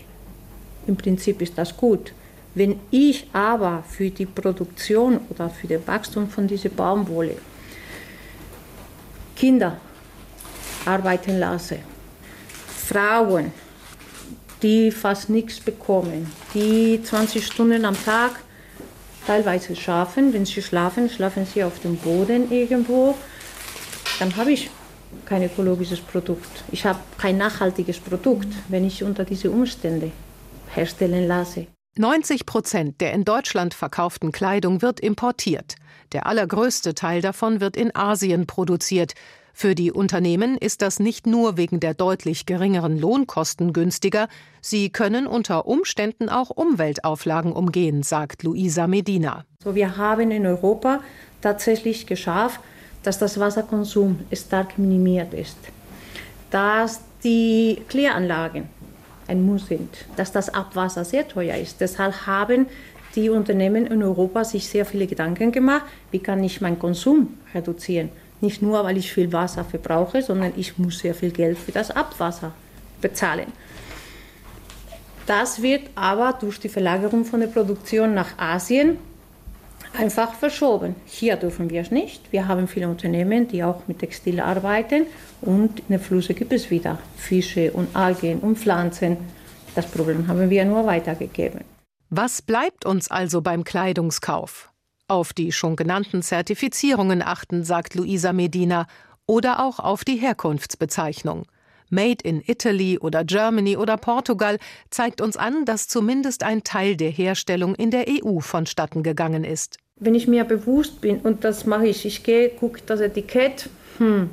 im 0.87 0.97
Prinzip 0.97 1.41
ist 1.41 1.57
das 1.57 1.77
gut. 1.77 2.13
Wenn 2.55 2.81
ich 2.91 3.29
aber 3.33 3.85
für 3.89 4.11
die 4.11 4.27
Produktion 4.27 5.21
oder 5.31 5.49
für 5.49 5.69
das 5.69 5.87
Wachstum 5.87 6.29
von 6.29 6.49
dieser 6.49 6.69
Baumwolle 6.69 7.37
Kinder 9.37 9.79
arbeiten 10.85 11.39
lasse, 11.39 11.79
Frauen, 12.89 13.53
die 14.63 14.91
fast 14.91 15.31
nichts 15.31 15.61
bekommen, 15.61 16.31
die 16.53 17.01
20 17.03 17.47
Stunden 17.47 17.85
am 17.85 17.97
Tag 18.05 18.41
teilweise 19.27 19.77
schlafen, 19.77 20.33
wenn 20.33 20.45
sie 20.45 20.61
schlafen, 20.61 21.09
schlafen 21.09 21.47
sie 21.47 21.63
auf 21.63 21.79
dem 21.81 21.97
Boden 21.97 22.51
irgendwo, 22.51 23.15
dann 24.19 24.35
habe 24.37 24.53
ich 24.53 24.71
kein 25.27 25.43
ökologisches 25.43 26.01
Produkt. 26.01 26.65
Ich 26.73 26.85
habe 26.85 26.99
kein 27.19 27.37
nachhaltiges 27.37 27.99
Produkt, 27.99 28.49
wenn 28.69 28.85
ich 28.85 29.03
unter 29.03 29.25
diese 29.25 29.51
Umstände 29.51 30.13
herstellen 30.75 31.27
lasse. 31.27 31.67
90 31.97 32.47
Prozent 32.47 33.01
der 33.01 33.13
in 33.13 33.25
Deutschland 33.25 33.75
verkauften 33.75 34.33
Kleidung 34.33 34.81
wird 34.81 35.01
importiert. 35.01 35.75
Der 36.13 36.27
allergrößte 36.27 36.95
Teil 36.95 37.21
davon 37.21 37.61
wird 37.61 37.77
in 37.77 37.95
Asien 37.95 38.47
produziert. 38.47 39.15
Für 39.53 39.75
die 39.75 39.93
Unternehmen 39.93 40.57
ist 40.57 40.83
das 40.83 41.01
nicht 41.01 41.27
nur 41.27 41.57
wegen 41.57 41.81
der 41.81 41.95
deutlich 41.95 42.47
geringeren 42.47 42.99
Lohnkosten 42.99 43.73
günstiger, 43.73 44.29
sie 44.61 44.91
können 44.91 45.27
unter 45.27 45.67
Umständen 45.67 46.29
auch 46.29 46.51
Umweltauflagen 46.51 47.53
umgehen, 47.53 48.03
sagt 48.03 48.43
Luisa 48.43 48.87
Medina. 48.87 49.45
So, 49.63 49.75
wir 49.75 49.97
haben 49.97 50.31
in 50.31 50.47
Europa 50.47 51.01
tatsächlich 51.41 52.07
geschafft, 52.07 52.61
dass 53.03 53.19
das 53.19 53.39
Wasserkonsum 53.39 54.21
stark 54.33 54.79
minimiert 54.79 55.35
ist, 55.35 55.57
dass 56.51 57.01
die 57.23 57.83
Kläranlagen 57.89 58.69
ein 59.29 59.45
Muss 59.45 59.67
sind, 59.67 59.91
dass 60.17 60.33
das 60.33 60.53
Abwasser 60.53 61.05
sehr 61.05 61.27
teuer 61.27 61.57
ist. 61.57 61.81
Deshalb 61.81 62.27
haben 62.27 62.67
die 63.15 63.31
Unternehmen 63.31 63.87
in 63.87 64.03
Europa 64.03 64.45
sich 64.45 64.69
sehr 64.69 64.85
viele 64.85 65.07
Gedanken 65.07 65.53
gemacht, 65.53 65.85
wie 66.11 66.19
kann 66.19 66.43
ich 66.43 66.61
meinen 66.61 66.79
Konsum 66.79 67.39
reduzieren. 67.55 68.11
Nicht 68.41 68.63
nur, 68.63 68.83
weil 68.85 68.97
ich 68.97 69.13
viel 69.13 69.33
Wasser 69.33 69.65
verbrauche, 69.65 70.23
sondern 70.23 70.53
ich 70.57 70.79
muss 70.79 71.01
sehr 71.01 71.15
viel 71.15 71.31
Geld 71.31 71.59
für 71.59 71.73
das 71.73 71.91
Abwasser 71.91 72.53
bezahlen. 73.01 73.53
Das 75.27 75.63
wird 75.63 75.91
aber 75.95 76.37
durch 76.41 76.59
die 76.59 76.69
Verlagerung 76.69 77.25
von 77.25 77.41
der 77.41 77.49
Produktion 77.49 78.15
nach 78.15 78.39
Asien 78.39 78.99
einfach 79.97 80.35
verschoben. 80.35 80.95
Hier 81.07 81.37
dürfen 81.37 81.71
wir 81.71 81.83
es 81.83 81.91
nicht. 81.91 82.33
Wir 82.33 82.49
haben 82.49 82.69
viele 82.69 82.89
Unternehmen, 82.89 83.49
die 83.49 83.63
auch 83.65 83.87
mit 83.87 83.99
Textil 84.01 84.41
arbeiten 84.41 85.07
und 85.41 85.81
in 85.81 85.87
den 85.89 86.01
Flüssen 86.01 86.35
gibt 86.35 86.53
es 86.53 86.71
wieder 86.71 86.99
Fische 87.17 87.73
und 87.73 87.95
Algen 87.95 88.41
und 88.41 88.59
Pflanzen. 88.59 89.17
Das 89.75 89.87
Problem 89.87 90.27
haben 90.29 90.51
wir 90.51 90.65
nur 90.65 90.87
weitergegeben. 90.87 91.61
Was 92.09 92.43
bleibt 92.43 92.85
uns 92.87 93.11
also 93.11 93.41
beim 93.41 93.63
Kleidungskauf? 93.65 94.71
Auf 95.07 95.33
die 95.33 95.53
schon 95.53 95.77
genannten 95.77 96.23
Zertifizierungen 96.23 97.23
achten, 97.23 97.65
sagt 97.65 97.95
Luisa 97.95 98.33
Medina, 98.33 98.87
oder 99.27 99.65
auch 99.65 99.79
auf 99.79 100.05
die 100.05 100.17
Herkunftsbezeichnung. 100.17 101.47
Made 101.91 102.25
in 102.25 102.43
Italy 102.47 102.99
oder 102.99 103.25
Germany 103.25 103.77
oder 103.77 103.97
Portugal 103.97 104.59
zeigt 104.91 105.21
uns 105.21 105.37
an, 105.37 105.65
dass 105.65 105.89
zumindest 105.89 106.43
ein 106.43 106.63
Teil 106.65 106.97
der 106.97 107.11
Herstellung 107.11 107.75
in 107.75 107.91
der 107.91 108.07
EU 108.09 108.41
vonstatten 108.41 109.03
gegangen 109.03 109.45
ist. 109.45 109.79
Wenn 109.97 110.15
ich 110.15 110.27
mir 110.27 110.45
bewusst 110.45 111.01
bin, 111.01 111.19
und 111.19 111.45
das 111.45 111.67
mache 111.67 111.87
ich, 111.87 112.07
ich 112.07 112.23
gehe, 112.23 112.49
gucke 112.49 112.81
das 112.87 113.01
Etikett, 113.01 113.69
hm, 113.99 114.31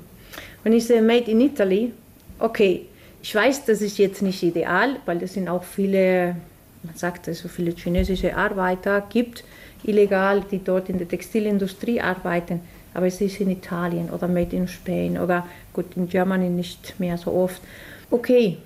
wenn 0.64 0.74
ich 0.74 0.86
sehe 0.86 1.02
Made 1.02 1.30
in 1.30 1.42
Italy, 1.42 1.92
okay, 2.40 2.86
ich 3.22 3.34
weiß, 3.34 3.66
das 3.66 3.82
ist 3.82 3.98
jetzt 3.98 4.22
nicht 4.22 4.42
ideal, 4.44 4.98
weil 5.06 5.22
es 5.22 5.34
sind 5.34 5.50
auch 5.50 5.64
viele, 5.64 6.38
man 6.84 6.96
sagt 6.96 7.28
es, 7.28 7.40
so 7.40 7.50
viele 7.50 7.72
chinesische 7.72 8.38
Arbeiter 8.38 9.02
gibt, 9.10 9.44
illegal, 9.84 10.44
die 10.50 10.64
dort 10.64 10.90
in 10.90 10.98
der 10.98 11.08
Textilindustrie 11.08 12.00
arbeiten 12.00 12.62
aber 12.98 13.06
es 13.06 13.22
ist 13.22 13.40
in 13.40 13.52
Italien 13.52 14.10
oder 14.10 14.28
Made 14.28 14.56
in 14.56 14.68
Spain 14.68 15.20
oder 15.20 15.46
gut 15.72 15.86
in 15.96 16.10
Germany 16.10 16.50
nicht 16.50 17.00
mehr 17.00 17.16
so 17.20 17.32
oft. 17.32 17.62
Okay, 18.10 18.58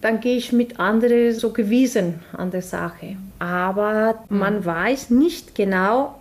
dann 0.00 0.18
gehe 0.18 0.36
ich 0.36 0.52
mit 0.52 0.80
anderen 0.80 1.32
so 1.32 1.50
gewiesen 1.50 2.14
an 2.32 2.50
der 2.50 2.62
Sache. 2.62 3.14
Aber 3.38 4.24
man 4.28 4.64
weiß 4.64 5.10
nicht 5.10 5.54
genau, 5.54 6.16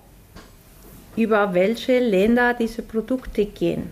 über 1.16 1.56
welche 1.56 1.98
Länder 1.98 2.54
diese 2.54 2.84
Produkte 2.84 3.48
gehen. 3.48 3.90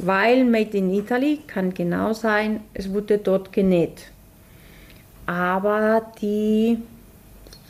Weil 0.00 0.44
Made 0.44 0.76
in 0.76 0.92
Italy 0.92 1.38
kann 1.46 1.72
genau 1.72 2.12
sein, 2.14 2.62
es 2.74 2.92
wurde 2.92 3.18
dort 3.18 3.52
genäht. 3.52 4.10
Aber 5.24 6.02
die 6.20 6.78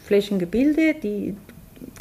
Flächengebilde, 0.07 0.95
die 0.95 1.37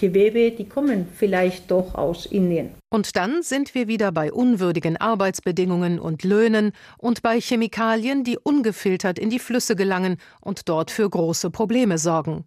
Gewebe, 0.01 0.51
die 0.51 0.67
kommen 0.67 1.07
vielleicht 1.15 1.69
doch 1.69 1.93
aus 1.95 2.25
Indien. 2.25 2.71
Und 2.89 3.15
dann 3.15 3.43
sind 3.43 3.75
wir 3.75 3.87
wieder 3.87 4.11
bei 4.11 4.33
unwürdigen 4.33 4.97
Arbeitsbedingungen 4.97 5.99
und 5.99 6.23
Löhnen 6.23 6.73
und 6.97 7.21
bei 7.21 7.39
Chemikalien, 7.39 8.23
die 8.23 8.37
ungefiltert 8.37 9.19
in 9.19 9.29
die 9.29 9.39
Flüsse 9.39 9.75
gelangen 9.75 10.17
und 10.41 10.67
dort 10.67 10.89
für 10.89 11.09
große 11.09 11.51
Probleme 11.51 11.99
sorgen. 11.99 12.45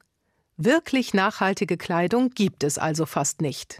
Wirklich 0.56 1.14
nachhaltige 1.14 1.76
Kleidung 1.76 2.30
gibt 2.30 2.64
es 2.64 2.76
also 2.76 3.06
fast 3.06 3.40
nicht. 3.40 3.78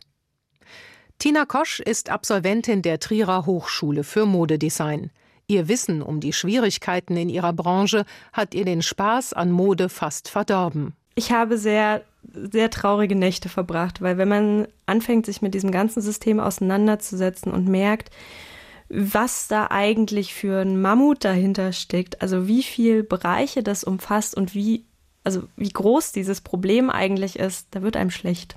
Tina 1.19 1.45
Kosch 1.45 1.81
ist 1.81 2.11
Absolventin 2.11 2.83
der 2.83 3.01
Trierer 3.01 3.45
Hochschule 3.45 4.05
für 4.05 4.25
Modedesign. 4.25 5.11
Ihr 5.47 5.69
Wissen 5.69 6.01
um 6.01 6.21
die 6.21 6.33
Schwierigkeiten 6.33 7.17
in 7.17 7.29
ihrer 7.29 7.53
Branche 7.53 8.05
hat 8.33 8.55
ihr 8.55 8.65
den 8.65 8.83
Spaß 8.83 9.33
an 9.33 9.51
Mode 9.51 9.89
fast 9.89 10.29
verdorben. 10.29 10.95
Ich 11.17 11.33
habe 11.33 11.59
sehr, 11.59 12.03
sehr 12.33 12.71
traurige 12.71 13.17
Nächte 13.17 13.49
verbracht, 13.49 14.01
weil 14.01 14.19
wenn 14.19 14.29
man 14.29 14.69
anfängt, 14.87 15.27
sich 15.27 15.43
mit 15.43 15.55
diesem 15.55 15.71
ganzen 15.71 16.01
System 16.01 16.41
auseinanderzusetzen 16.41 17.53
und 17.53 17.69
merkt, 17.69 18.11
was 18.89 19.49
da 19.49 19.69
eigentlich 19.71 20.35
für 20.35 20.61
ein 20.61 20.81
Mammut 20.81 21.25
dahinter 21.25 21.73
steckt, 21.73 22.23
also 22.23 22.47
wie 22.47 22.63
viele 22.63 23.03
Bereiche 23.03 23.63
das 23.63 23.85
umfasst 23.85 24.37
und 24.37 24.55
wie, 24.55 24.85
also 25.25 25.45
wie 25.57 25.71
groß 25.71 26.13
dieses 26.13 26.41
Problem 26.41 26.91
eigentlich 26.91 27.39
ist, 27.39 27.69
da 27.73 27.83
wird 27.83 27.97
einem 27.97 28.11
schlecht. 28.11 28.57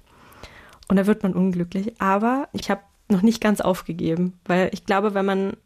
Und 0.88 0.98
da 0.98 1.08
wird 1.08 1.24
man 1.24 1.34
unglücklich. 1.34 2.00
Aber 2.00 2.50
ich 2.54 2.70
habe 2.70 2.82
noch 3.10 3.22
nicht 3.22 3.42
ganz 3.42 3.62
aufgegeben, 3.62 4.40
weil 4.46 4.70
ich 4.74 4.86
glaube, 4.86 5.14
wenn 5.14 5.26
man, 5.26 5.58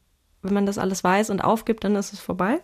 wenn 0.41 0.53
man 0.53 0.65
das 0.65 0.77
alles 0.77 1.03
weiß 1.03 1.29
und 1.29 1.41
aufgibt, 1.41 1.83
dann 1.83 1.95
ist 1.95 2.13
es 2.13 2.19
vorbei. 2.19 2.59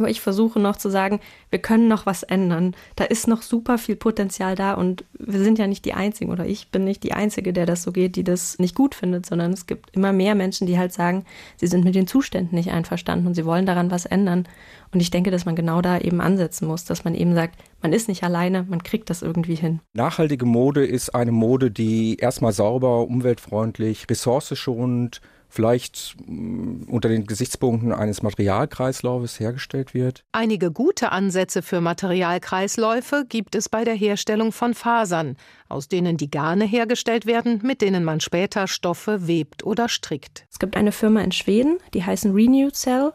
Aber 0.00 0.10
ich 0.10 0.20
versuche 0.20 0.60
noch 0.60 0.76
zu 0.76 0.90
sagen, 0.90 1.20
wir 1.50 1.58
können 1.58 1.88
noch 1.88 2.06
was 2.06 2.22
ändern. 2.22 2.74
Da 2.96 3.04
ist 3.04 3.28
noch 3.28 3.42
super 3.42 3.78
viel 3.78 3.96
Potenzial 3.96 4.54
da 4.54 4.74
und 4.74 5.04
wir 5.18 5.40
sind 5.40 5.58
ja 5.58 5.66
nicht 5.66 5.84
die 5.84 5.94
Einzigen 5.94 6.30
oder 6.30 6.46
ich 6.46 6.70
bin 6.70 6.84
nicht 6.84 7.02
die 7.02 7.12
Einzige, 7.12 7.52
der 7.52 7.66
das 7.66 7.82
so 7.82 7.92
geht, 7.92 8.16
die 8.16 8.24
das 8.24 8.58
nicht 8.58 8.74
gut 8.74 8.94
findet, 8.94 9.26
sondern 9.26 9.52
es 9.52 9.66
gibt 9.66 9.94
immer 9.94 10.12
mehr 10.12 10.34
Menschen, 10.34 10.66
die 10.66 10.78
halt 10.78 10.92
sagen, 10.92 11.24
sie 11.56 11.66
sind 11.66 11.84
mit 11.84 11.94
den 11.94 12.06
Zuständen 12.06 12.56
nicht 12.56 12.70
einverstanden 12.70 13.26
und 13.26 13.34
sie 13.34 13.44
wollen 13.44 13.66
daran 13.66 13.90
was 13.90 14.06
ändern. 14.06 14.46
Und 14.92 15.00
ich 15.00 15.10
denke, 15.10 15.30
dass 15.30 15.44
man 15.44 15.56
genau 15.56 15.82
da 15.82 15.98
eben 15.98 16.20
ansetzen 16.20 16.66
muss, 16.66 16.84
dass 16.84 17.04
man 17.04 17.14
eben 17.14 17.34
sagt, 17.34 17.58
man 17.82 17.92
ist 17.92 18.08
nicht 18.08 18.22
alleine, 18.22 18.64
man 18.68 18.82
kriegt 18.82 19.10
das 19.10 19.22
irgendwie 19.22 19.54
hin. 19.54 19.80
Nachhaltige 19.92 20.46
Mode 20.46 20.86
ist 20.86 21.14
eine 21.14 21.32
Mode, 21.32 21.70
die 21.70 22.16
erstmal 22.16 22.52
sauber, 22.52 23.06
umweltfreundlich, 23.06 24.06
ressourceschonend, 24.08 25.20
vielleicht 25.48 26.16
mm, 26.26 26.84
unter 26.88 27.08
den 27.08 27.26
Gesichtspunkten 27.26 27.92
eines 27.92 28.22
Materialkreislaufes 28.22 29.40
hergestellt 29.40 29.94
wird. 29.94 30.24
Einige 30.32 30.70
gute 30.70 31.12
Ansätze 31.12 31.62
für 31.62 31.80
Materialkreisläufe 31.80 33.24
gibt 33.28 33.54
es 33.54 33.68
bei 33.68 33.84
der 33.84 33.94
Herstellung 33.94 34.52
von 34.52 34.74
Fasern, 34.74 35.36
aus 35.68 35.88
denen 35.88 36.16
die 36.16 36.30
Garne 36.30 36.64
hergestellt 36.64 37.26
werden, 37.26 37.60
mit 37.62 37.80
denen 37.80 38.04
man 38.04 38.20
später 38.20 38.66
Stoffe 38.66 39.26
webt 39.26 39.64
oder 39.64 39.88
strickt. 39.88 40.46
Es 40.50 40.58
gibt 40.58 40.76
eine 40.76 40.92
Firma 40.92 41.20
in 41.20 41.32
Schweden, 41.32 41.78
die 41.94 42.04
heißen 42.04 42.32
Renewed 42.32 42.74
Cell. 42.74 43.12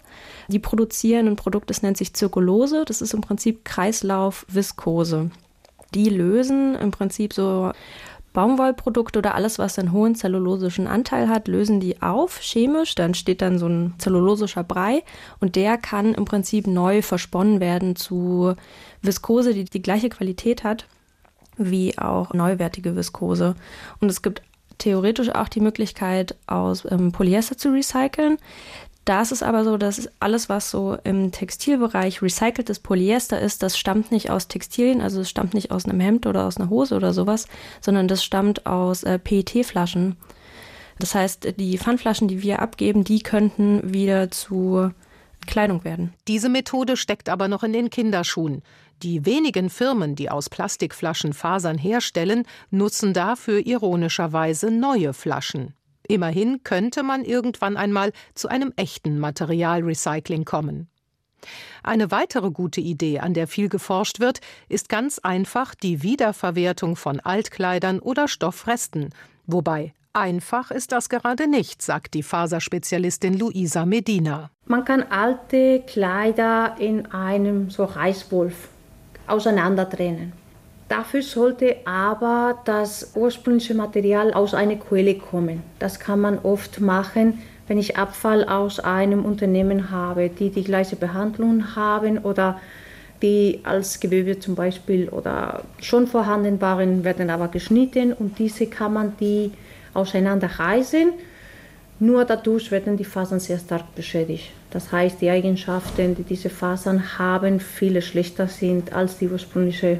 Die 0.47 0.59
produzieren 0.59 1.27
ein 1.27 1.35
Produkt, 1.35 1.69
das 1.69 1.81
nennt 1.81 1.97
sich 1.97 2.13
Zirkulose. 2.13 2.85
Das 2.85 3.01
ist 3.01 3.13
im 3.13 3.21
Prinzip 3.21 3.65
Kreislauf-Viskose. 3.65 5.31
Die 5.93 6.09
lösen 6.09 6.75
im 6.75 6.91
Prinzip 6.91 7.33
so 7.33 7.71
Baumwollprodukte 8.33 9.19
oder 9.19 9.35
alles, 9.35 9.59
was 9.59 9.77
einen 9.77 9.91
hohen 9.91 10.15
zellulosischen 10.15 10.88
Anteil 10.88 11.27
hat, 11.27 11.47
lösen 11.47 11.79
die 11.79 12.01
auf 12.01 12.39
chemisch. 12.39 12.95
Dann 12.95 13.13
steht 13.13 13.41
dann 13.41 13.59
so 13.59 13.67
ein 13.67 13.93
zellulosischer 13.97 14.63
Brei 14.63 15.03
und 15.39 15.55
der 15.55 15.77
kann 15.77 16.13
im 16.13 16.25
Prinzip 16.25 16.67
neu 16.67 17.01
versponnen 17.01 17.59
werden 17.59 17.95
zu 17.95 18.53
Viskose, 19.01 19.53
die 19.53 19.65
die 19.65 19.81
gleiche 19.81 20.09
Qualität 20.09 20.63
hat 20.63 20.85
wie 21.57 21.97
auch 21.97 22.33
neuwertige 22.33 22.95
Viskose. 22.95 23.55
Und 24.00 24.09
es 24.09 24.21
gibt 24.21 24.41
theoretisch 24.77 25.29
auch 25.29 25.47
die 25.47 25.59
Möglichkeit, 25.59 26.35
aus 26.47 26.85
ähm, 26.89 27.11
Polyester 27.11 27.57
zu 27.57 27.69
recyceln. 27.69 28.38
Da 29.03 29.22
ist 29.22 29.31
es 29.31 29.41
aber 29.41 29.63
so, 29.63 29.77
dass 29.77 30.10
alles, 30.20 30.48
was 30.48 30.70
so 30.70 30.96
im 31.03 31.31
Textilbereich 31.31 32.22
recyceltes 32.22 32.79
Polyester 32.79 33.39
ist, 33.39 33.63
das 33.63 33.77
stammt 33.77 34.12
nicht 34.12 34.29
aus 34.29 34.48
Textilien, 34.48 35.01
also 35.01 35.22
es 35.22 35.29
stammt 35.29 35.55
nicht 35.55 35.72
aus 35.72 35.86
einem 35.86 36.00
Hemd 36.00 36.27
oder 36.27 36.46
aus 36.46 36.58
einer 36.58 36.70
Hose 36.70 36.96
oder 36.96 37.12
sowas, 37.12 37.48
sondern 37.81 38.08
das 38.08 38.24
stammt 38.24 38.67
aus 38.67 39.03
äh, 39.03 39.17
PET-Flaschen. 39.17 40.17
Das 41.00 41.15
heißt, 41.15 41.55
die 41.58 41.79
Pfandflaschen, 41.79 42.27
die 42.27 42.43
wir 42.43 42.62
abgeben, 42.62 43.03
die 43.03 43.24
könnten 43.24 43.91
wieder 43.91 44.29
zu 44.29 44.91
Kleidung 45.48 45.84
werden. 45.84 46.13
Diese 46.27 46.50
Methode 46.50 46.96
steckt 46.96 47.27
aber 47.27 47.48
noch 47.48 47.63
in 47.63 47.74
den 47.74 47.89
Kinderschuhen. 47.89 48.62
Die 49.01 49.25
wenigen 49.25 49.72
Firmen, 49.72 50.15
die 50.15 50.29
aus 50.29 50.50
Plastikflaschen 50.50 51.34
Fasern 51.34 51.79
herstellen, 51.79 52.43
nutzen 52.70 53.13
dafür 53.13 53.65
ironischerweise 53.65 54.70
neue 54.70 55.13
Flaschen. 55.13 55.74
Immerhin 56.12 56.62
könnte 56.65 57.03
man 57.03 57.24
irgendwann 57.24 57.77
einmal 57.77 58.12
zu 58.36 58.50
einem 58.50 58.74
echten 58.75 59.18
Materialrecycling 59.18 60.44
kommen. 60.44 60.89
Eine 61.84 62.12
weitere 62.12 62.51
gute 62.51 62.82
Idee, 62.82 63.20
an 63.20 63.34
der 63.34 63.48
viel 63.48 63.70
geforscht 63.70 64.20
wird, 64.20 64.41
ist 64.68 64.89
ganz 64.89 65.20
einfach 65.20 65.74
die 65.74 66.03
Wiederverwertung 66.03 66.98
von 66.98 67.22
Altkleidern 67.22 68.00
oder 68.00 68.27
Stoffresten. 68.27 69.12
Wobei 69.48 69.94
einfach 70.12 70.70
ist 70.70 70.91
das 70.91 71.08
gerade 71.08 71.48
nicht, 71.48 71.82
sagt 71.82 72.13
die 72.13 72.24
Faserspezialistin 72.24 73.39
Luisa 73.39 73.86
Medina. 73.86 74.51
Man 74.65 74.84
kann 74.84 75.03
alte 75.03 75.82
Kleider 75.88 76.75
in 76.77 77.06
einem 77.06 77.70
so 77.70 77.86
Reißwolf 77.86 78.68
auseinandertrennen. 79.27 80.40
Dafür 80.91 81.21
sollte 81.21 81.77
aber 81.86 82.60
das 82.65 83.13
ursprüngliche 83.15 83.74
Material 83.74 84.33
aus 84.33 84.53
einer 84.53 84.75
Quelle 84.75 85.15
kommen. 85.15 85.63
Das 85.79 86.01
kann 86.01 86.19
man 86.19 86.38
oft 86.39 86.81
machen, 86.81 87.41
wenn 87.69 87.77
ich 87.77 87.95
Abfall 87.95 88.43
aus 88.43 88.81
einem 88.81 89.24
Unternehmen 89.24 89.89
habe, 89.89 90.27
die 90.27 90.50
die 90.50 90.65
gleiche 90.65 90.98
Behandlung 90.98 91.77
haben 91.77 92.17
oder 92.17 92.60
die 93.21 93.62
als 93.63 94.01
Gewebe 94.01 94.39
zum 94.39 94.55
Beispiel 94.55 95.07
oder 95.07 95.63
schon 95.79 96.07
vorhanden 96.07 96.60
waren, 96.60 97.05
werden 97.05 97.29
aber 97.29 97.48
geschnitten 97.48 98.12
und 98.12 98.38
diese 98.38 98.67
kann 98.67 98.91
man 98.91 99.13
die 99.17 99.53
auseinanderreißen. 99.93 101.13
Nur 102.01 102.25
dadurch 102.25 102.69
werden 102.69 102.98
die 102.98 103.05
Fasern 103.05 103.39
sehr 103.39 103.60
stark 103.60 103.95
beschädigt. 103.95 104.51
Das 104.71 104.91
heißt, 104.91 105.21
die 105.21 105.29
Eigenschaften, 105.29 106.15
die 106.15 106.24
diese 106.24 106.50
Fasern 106.50 107.17
haben, 107.17 107.62
viele 107.62 108.01
schlechter 108.01 108.50
sind 108.50 108.91
als 108.91 109.19
die 109.19 109.29
ursprüngliche 109.29 110.00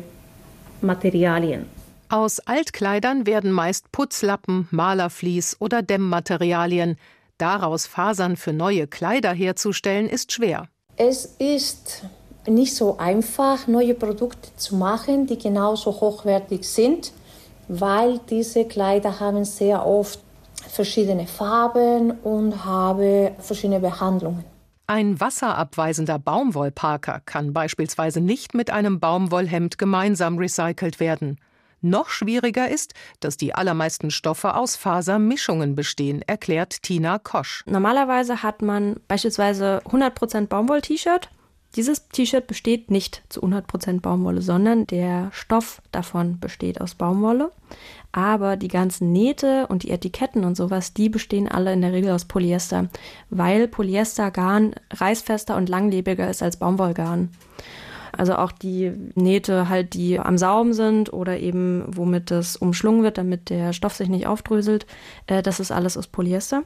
Materialien. 0.82 1.66
Aus 2.10 2.40
Altkleidern 2.40 3.26
werden 3.26 3.52
meist 3.52 3.92
Putzlappen, 3.92 4.68
Malervlies 4.72 5.56
oder 5.60 5.82
Dämmmaterialien. 5.82 6.98
Daraus 7.38 7.88
Fasern 7.88 8.36
für 8.36 8.54
neue 8.54 8.86
Kleider 8.88 9.32
herzustellen, 9.32 10.10
ist 10.10 10.32
schwer. 10.32 10.68
Es 10.98 11.26
ist 11.40 12.04
nicht 12.48 12.76
so 12.76 12.98
einfach, 12.98 13.68
neue 13.68 13.94
Produkte 13.94 14.50
zu 14.58 14.76
machen, 14.76 15.26
die 15.26 15.38
genauso 15.38 15.92
hochwertig 16.02 16.68
sind, 16.68 17.14
weil 17.68 18.20
diese 18.30 18.66
Kleider 18.66 19.20
haben 19.20 19.46
sehr 19.46 19.86
oft 19.86 20.20
verschiedene 20.68 21.28
Farben 21.28 22.12
und 22.24 22.66
haben 22.66 23.32
verschiedene 23.40 23.80
Behandlungen. 23.80 24.51
Ein 24.94 25.22
wasserabweisender 25.22 26.20
Baumwollparker 26.20 27.22
kann 27.26 27.54
beispielsweise 27.54 28.20
nicht 28.20 28.54
mit 28.54 28.72
einem 28.72 29.00
Baumwollhemd 29.00 29.78
gemeinsam 29.78 30.38
recycelt 30.38 31.00
werden. 31.00 31.40
Noch 31.80 32.10
schwieriger 32.10 32.68
ist, 32.68 32.94
dass 33.22 33.38
die 33.38 33.56
allermeisten 33.56 34.12
Stoffe 34.12 34.54
aus 34.54 34.76
Fasermischungen 34.76 35.76
bestehen, 35.76 36.22
erklärt 36.24 36.84
Tina 36.84 37.20
Kosch. 37.20 37.64
Normalerweise 37.68 38.44
hat 38.44 38.62
man 38.62 38.98
beispielsweise 39.08 39.82
100% 39.86 40.48
Baumwoll-T-Shirt 40.48 41.30
dieses 41.76 42.10
T-Shirt 42.10 42.48
besteht 42.48 42.92
nicht 42.92 43.24
zu 43.30 43.42
100% 43.42 44.02
Baumwolle, 44.02 44.42
sondern 44.42 44.88
der 44.88 45.30
Stoff 45.32 45.82
davon 45.92 46.40
besteht 46.40 46.82
aus 46.82 46.96
Baumwolle. 46.96 47.52
Aber 48.12 48.58
die 48.58 48.68
ganzen 48.68 49.12
Nähte 49.14 49.68
und 49.68 49.84
die 49.84 49.92
Etiketten 49.92 50.44
und 50.44 50.56
sowas, 50.56 50.94
die 50.94 51.08
bestehen 51.08 51.48
alle 51.48 51.72
in 51.72 51.82
der 51.82 51.94
Regel 51.94 52.12
aus 52.12 52.26
Polyester, 52.26 52.90
weil 53.30 53.70
Polyestergarn 53.70 54.76
reißfester 54.92 55.56
und 55.56 55.70
langlebiger 55.70 56.30
ist 56.30 56.44
als 56.44 56.58
Baumwollgarn. 56.58 57.30
Also 58.18 58.36
auch 58.36 58.52
die 58.52 58.92
Nähte 59.16 59.70
halt, 59.70 59.94
die 59.94 60.20
am 60.20 60.38
Saum 60.38 60.74
sind 60.74 61.14
oder 61.14 61.40
eben 61.40 61.84
womit 61.88 62.32
das 62.32 62.56
umschlungen 62.56 63.04
wird, 63.04 63.18
damit 63.18 63.50
der 63.50 63.74
Stoff 63.74 63.96
sich 63.96 64.10
nicht 64.10 64.28
aufdröselt, 64.28 64.86
äh, 65.28 65.42
das 65.42 65.60
ist 65.60 65.72
alles 65.72 65.98
aus 65.98 66.08
Polyester. 66.08 66.64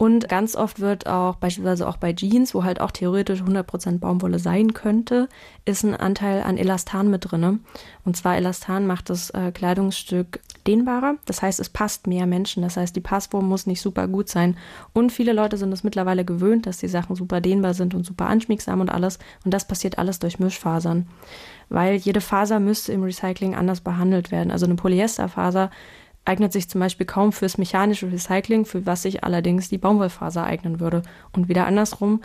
Und 0.00 0.30
ganz 0.30 0.56
oft 0.56 0.80
wird 0.80 1.06
auch, 1.06 1.36
beispielsweise 1.36 1.86
auch 1.86 1.98
bei 1.98 2.14
Jeans, 2.14 2.54
wo 2.54 2.64
halt 2.64 2.80
auch 2.80 2.90
theoretisch 2.90 3.42
100% 3.42 3.98
Baumwolle 3.98 4.38
sein 4.38 4.72
könnte, 4.72 5.28
ist 5.66 5.84
ein 5.84 5.94
Anteil 5.94 6.42
an 6.42 6.56
Elastan 6.56 7.10
mit 7.10 7.30
drin. 7.30 7.60
Und 8.06 8.16
zwar 8.16 8.36
Elastan 8.36 8.86
macht 8.86 9.10
das 9.10 9.28
äh, 9.30 9.52
Kleidungsstück 9.52 10.40
dehnbarer. 10.66 11.16
Das 11.26 11.42
heißt, 11.42 11.60
es 11.60 11.68
passt 11.68 12.06
mehr 12.06 12.26
Menschen. 12.26 12.62
Das 12.62 12.78
heißt, 12.78 12.96
die 12.96 13.00
Passform 13.00 13.46
muss 13.46 13.66
nicht 13.66 13.82
super 13.82 14.08
gut 14.08 14.30
sein. 14.30 14.56
Und 14.94 15.12
viele 15.12 15.34
Leute 15.34 15.58
sind 15.58 15.70
es 15.70 15.84
mittlerweile 15.84 16.24
gewöhnt, 16.24 16.66
dass 16.66 16.78
die 16.78 16.88
Sachen 16.88 17.14
super 17.14 17.42
dehnbar 17.42 17.74
sind 17.74 17.94
und 17.94 18.06
super 18.06 18.26
anschmiegsam 18.26 18.80
und 18.80 18.90
alles. 18.90 19.18
Und 19.44 19.52
das 19.52 19.66
passiert 19.66 19.98
alles 19.98 20.18
durch 20.18 20.40
Mischfasern. 20.70 21.06
Weil 21.68 21.96
jede 21.96 22.20
Faser 22.20 22.58
müsste 22.58 22.92
im 22.92 23.02
Recycling 23.02 23.54
anders 23.54 23.80
behandelt 23.80 24.32
werden. 24.32 24.50
Also 24.50 24.66
eine 24.66 24.74
Polyesterfaser 24.74 25.70
eignet 26.24 26.52
sich 26.52 26.68
zum 26.68 26.80
Beispiel 26.80 27.06
kaum 27.06 27.32
fürs 27.32 27.58
mechanische 27.58 28.10
Recycling, 28.10 28.64
für 28.64 28.86
was 28.86 29.02
sich 29.02 29.24
allerdings 29.24 29.68
die 29.68 29.78
Baumwollfaser 29.78 30.44
eignen 30.44 30.80
würde. 30.80 31.02
Und 31.32 31.48
wieder 31.48 31.66
andersrum, 31.66 32.22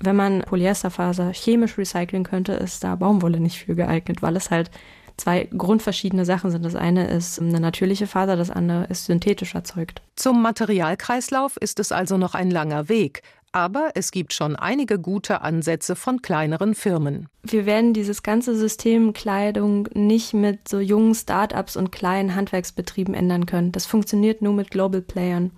wenn 0.00 0.16
man 0.16 0.42
Polyesterfaser 0.42 1.32
chemisch 1.32 1.78
recyceln 1.78 2.24
könnte, 2.24 2.52
ist 2.52 2.84
da 2.84 2.94
Baumwolle 2.96 3.40
nicht 3.40 3.58
für 3.58 3.74
geeignet, 3.74 4.22
weil 4.22 4.36
es 4.36 4.50
halt 4.50 4.70
zwei 5.16 5.44
grundverschiedene 5.44 6.24
Sachen 6.24 6.50
sind. 6.50 6.64
Das 6.64 6.76
eine 6.76 7.06
ist 7.08 7.40
eine 7.40 7.58
natürliche 7.58 8.06
Faser, 8.06 8.36
das 8.36 8.50
andere 8.50 8.84
ist 8.84 9.06
synthetisch 9.06 9.54
erzeugt. 9.54 10.02
Zum 10.14 10.42
Materialkreislauf 10.42 11.56
ist 11.56 11.80
es 11.80 11.92
also 11.92 12.18
noch 12.18 12.34
ein 12.34 12.50
langer 12.50 12.88
Weg. 12.88 13.22
Aber 13.52 13.90
es 13.94 14.10
gibt 14.10 14.34
schon 14.34 14.54
einige 14.56 14.98
gute 14.98 15.40
Ansätze 15.40 15.96
von 15.96 16.20
kleineren 16.20 16.74
Firmen. 16.74 17.28
Wir 17.42 17.64
werden 17.64 17.94
dieses 17.94 18.22
ganze 18.22 18.56
System 18.56 19.12
Kleidung 19.12 19.88
nicht 19.94 20.34
mit 20.34 20.68
so 20.68 20.78
jungen 20.78 21.14
Start-ups 21.14 21.76
und 21.76 21.92
kleinen 21.92 22.34
Handwerksbetrieben 22.34 23.14
ändern 23.14 23.46
können. 23.46 23.72
Das 23.72 23.86
funktioniert 23.86 24.42
nur 24.42 24.52
mit 24.52 24.70
Global 24.70 25.00
Playern. 25.00 25.52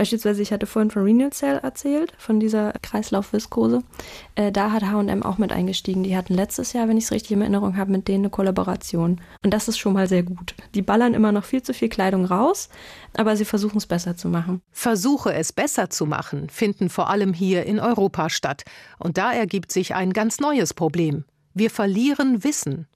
Beispielsweise, 0.00 0.40
ich 0.40 0.50
hatte 0.50 0.64
vorhin 0.64 0.90
von 0.90 1.02
Renal 1.02 1.28
Cell 1.30 1.58
erzählt, 1.58 2.14
von 2.16 2.40
dieser 2.40 2.72
Kreislaufviskose. 2.80 3.82
Äh, 4.34 4.50
da 4.50 4.72
hat 4.72 4.82
H&M 4.82 5.22
auch 5.22 5.36
mit 5.36 5.52
eingestiegen. 5.52 6.04
Die 6.04 6.16
hatten 6.16 6.32
letztes 6.32 6.72
Jahr, 6.72 6.88
wenn 6.88 6.96
ich 6.96 7.04
es 7.04 7.10
richtig 7.10 7.32
in 7.32 7.42
Erinnerung 7.42 7.76
habe, 7.76 7.92
mit 7.92 8.08
denen 8.08 8.24
eine 8.24 8.30
Kollaboration. 8.30 9.20
Und 9.44 9.52
das 9.52 9.68
ist 9.68 9.76
schon 9.76 9.92
mal 9.92 10.08
sehr 10.08 10.22
gut. 10.22 10.54
Die 10.74 10.80
ballern 10.80 11.12
immer 11.12 11.32
noch 11.32 11.44
viel 11.44 11.62
zu 11.62 11.74
viel 11.74 11.90
Kleidung 11.90 12.24
raus, 12.24 12.70
aber 13.14 13.36
sie 13.36 13.44
versuchen 13.44 13.76
es 13.76 13.84
besser 13.84 14.16
zu 14.16 14.28
machen. 14.28 14.62
Versuche 14.70 15.34
es 15.34 15.52
besser 15.52 15.90
zu 15.90 16.06
machen 16.06 16.48
finden 16.48 16.88
vor 16.88 17.10
allem 17.10 17.34
hier 17.34 17.66
in 17.66 17.78
Europa 17.78 18.30
statt. 18.30 18.64
Und 18.98 19.18
da 19.18 19.34
ergibt 19.34 19.70
sich 19.70 19.94
ein 19.94 20.14
ganz 20.14 20.40
neues 20.40 20.72
Problem. 20.72 21.24
Wir 21.52 21.68
verlieren 21.68 22.42
Wissen. 22.42 22.86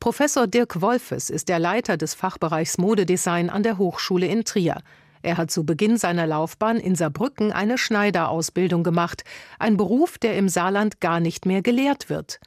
Professor 0.00 0.46
Dirk 0.46 0.80
Wolfes 0.80 1.28
ist 1.28 1.50
der 1.50 1.58
Leiter 1.58 1.98
des 1.98 2.14
Fachbereichs 2.14 2.78
Modedesign 2.78 3.50
an 3.50 3.62
der 3.62 3.76
Hochschule 3.76 4.26
in 4.26 4.44
Trier. 4.44 4.80
Er 5.28 5.36
hat 5.36 5.50
zu 5.50 5.66
Beginn 5.66 5.98
seiner 5.98 6.26
Laufbahn 6.26 6.78
in 6.78 6.94
Saarbrücken 6.94 7.52
eine 7.52 7.76
Schneiderausbildung 7.76 8.82
gemacht, 8.82 9.24
ein 9.58 9.76
Beruf, 9.76 10.16
der 10.16 10.38
im 10.38 10.48
Saarland 10.48 11.02
gar 11.02 11.20
nicht 11.20 11.44
mehr 11.44 11.60
gelehrt 11.60 12.08
wird. 12.08 12.40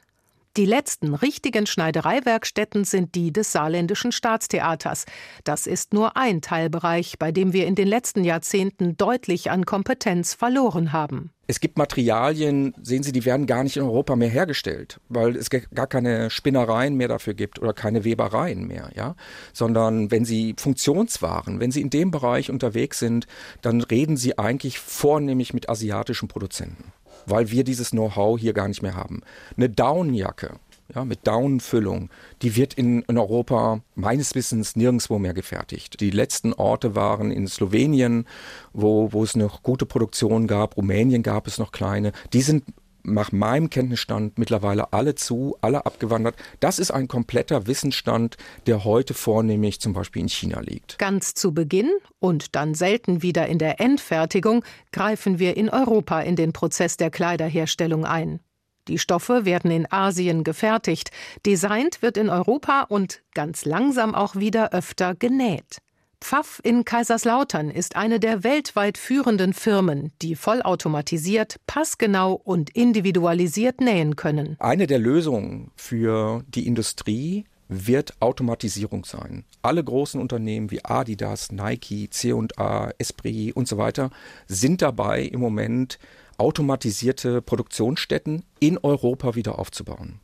Die 0.58 0.66
letzten 0.66 1.14
richtigen 1.14 1.64
Schneidereiwerkstätten 1.66 2.84
sind 2.84 3.14
die 3.14 3.32
des 3.32 3.52
Saarländischen 3.52 4.12
Staatstheaters. 4.12 5.06
Das 5.44 5.66
ist 5.66 5.94
nur 5.94 6.18
ein 6.18 6.42
Teilbereich, 6.42 7.18
bei 7.18 7.32
dem 7.32 7.54
wir 7.54 7.66
in 7.66 7.74
den 7.74 7.88
letzten 7.88 8.22
Jahrzehnten 8.22 8.98
deutlich 8.98 9.50
an 9.50 9.64
Kompetenz 9.64 10.34
verloren 10.34 10.92
haben. 10.92 11.30
Es 11.46 11.58
gibt 11.58 11.78
Materialien, 11.78 12.74
sehen 12.82 13.02
Sie, 13.02 13.12
die 13.12 13.24
werden 13.24 13.46
gar 13.46 13.64
nicht 13.64 13.78
in 13.78 13.82
Europa 13.82 14.14
mehr 14.14 14.28
hergestellt, 14.28 15.00
weil 15.08 15.36
es 15.36 15.48
gar 15.48 15.86
keine 15.86 16.28
Spinnereien 16.28 16.96
mehr 16.96 17.08
dafür 17.08 17.32
gibt 17.32 17.58
oder 17.58 17.72
keine 17.72 18.04
Webereien 18.04 18.66
mehr, 18.66 18.90
ja. 18.94 19.16
Sondern 19.54 20.10
wenn 20.10 20.26
Sie 20.26 20.54
Funktionswaren, 20.58 21.60
wenn 21.60 21.70
Sie 21.70 21.80
in 21.80 21.88
dem 21.88 22.10
Bereich 22.10 22.50
unterwegs 22.50 22.98
sind, 22.98 23.26
dann 23.62 23.80
reden 23.80 24.18
Sie 24.18 24.38
eigentlich 24.38 24.78
vornehmlich 24.78 25.54
mit 25.54 25.70
asiatischen 25.70 26.28
Produzenten 26.28 26.92
weil 27.26 27.50
wir 27.50 27.64
dieses 27.64 27.90
Know-how 27.90 28.38
hier 28.38 28.52
gar 28.52 28.68
nicht 28.68 28.82
mehr 28.82 28.94
haben. 28.94 29.22
Eine 29.56 29.68
Downjacke, 29.68 30.58
ja, 30.94 31.04
mit 31.04 31.26
Daunenfüllung, 31.26 32.10
die 32.42 32.56
wird 32.56 32.74
in, 32.74 33.02
in, 33.02 33.18
Europa 33.18 33.80
meines 33.94 34.34
Wissens 34.34 34.76
nirgendwo 34.76 35.18
mehr 35.18 35.34
gefertigt. 35.34 36.00
Die 36.00 36.10
letzten 36.10 36.52
Orte 36.52 36.94
waren 36.94 37.30
in 37.30 37.46
Slowenien, 37.46 38.26
wo, 38.72 39.12
wo 39.12 39.22
es 39.22 39.36
noch 39.36 39.62
gute 39.62 39.86
Produktion 39.86 40.46
gab, 40.46 40.76
Rumänien 40.76 41.22
gab 41.22 41.46
es 41.46 41.58
noch 41.58 41.72
kleine. 41.72 42.12
Die 42.32 42.42
sind 42.42 42.64
nach 43.04 43.32
meinem 43.32 43.70
Kenntnisstand 43.70 44.38
mittlerweile 44.38 44.92
alle 44.92 45.14
zu, 45.14 45.56
alle 45.60 45.86
abgewandert. 45.86 46.36
Das 46.60 46.78
ist 46.78 46.90
ein 46.90 47.08
kompletter 47.08 47.66
Wissensstand, 47.66 48.36
der 48.66 48.84
heute 48.84 49.14
vornehmlich 49.14 49.80
zum 49.80 49.92
Beispiel 49.92 50.22
in 50.22 50.28
China 50.28 50.60
liegt. 50.60 50.98
Ganz 50.98 51.34
zu 51.34 51.52
Beginn 51.52 51.90
und 52.18 52.54
dann 52.54 52.74
selten 52.74 53.22
wieder 53.22 53.46
in 53.46 53.58
der 53.58 53.80
Endfertigung 53.80 54.64
greifen 54.92 55.38
wir 55.38 55.56
in 55.56 55.68
Europa 55.68 56.20
in 56.20 56.36
den 56.36 56.52
Prozess 56.52 56.96
der 56.96 57.10
Kleiderherstellung 57.10 58.04
ein. 58.04 58.40
Die 58.88 58.98
Stoffe 58.98 59.44
werden 59.44 59.70
in 59.70 59.90
Asien 59.92 60.42
gefertigt, 60.42 61.10
designt 61.46 62.02
wird 62.02 62.16
in 62.16 62.28
Europa 62.28 62.82
und 62.82 63.22
ganz 63.32 63.64
langsam 63.64 64.14
auch 64.14 64.34
wieder 64.34 64.72
öfter 64.72 65.14
genäht. 65.14 65.78
Pfaff 66.22 66.60
in 66.62 66.84
Kaiserslautern 66.84 67.68
ist 67.68 67.96
eine 67.96 68.20
der 68.20 68.44
weltweit 68.44 68.96
führenden 68.96 69.52
Firmen, 69.52 70.12
die 70.22 70.36
vollautomatisiert, 70.36 71.56
passgenau 71.66 72.34
und 72.34 72.70
individualisiert 72.70 73.80
nähen 73.80 74.14
können. 74.14 74.56
Eine 74.60 74.86
der 74.86 75.00
Lösungen 75.00 75.72
für 75.74 76.44
die 76.46 76.66
Industrie 76.66 77.44
wird 77.68 78.14
Automatisierung 78.20 79.04
sein. 79.04 79.44
Alle 79.62 79.82
großen 79.82 80.20
Unternehmen 80.20 80.70
wie 80.70 80.84
Adidas, 80.84 81.50
Nike, 81.50 82.08
C&A, 82.08 82.90
Esprit 82.98 83.56
und 83.56 83.66
so 83.66 83.76
weiter 83.76 84.10
sind 84.46 84.80
dabei 84.80 85.22
im 85.22 85.40
Moment 85.40 85.98
automatisierte 86.38 87.42
Produktionsstätten 87.42 88.44
in 88.60 88.78
Europa 88.78 89.34
wieder 89.34 89.58
aufzubauen 89.58 90.20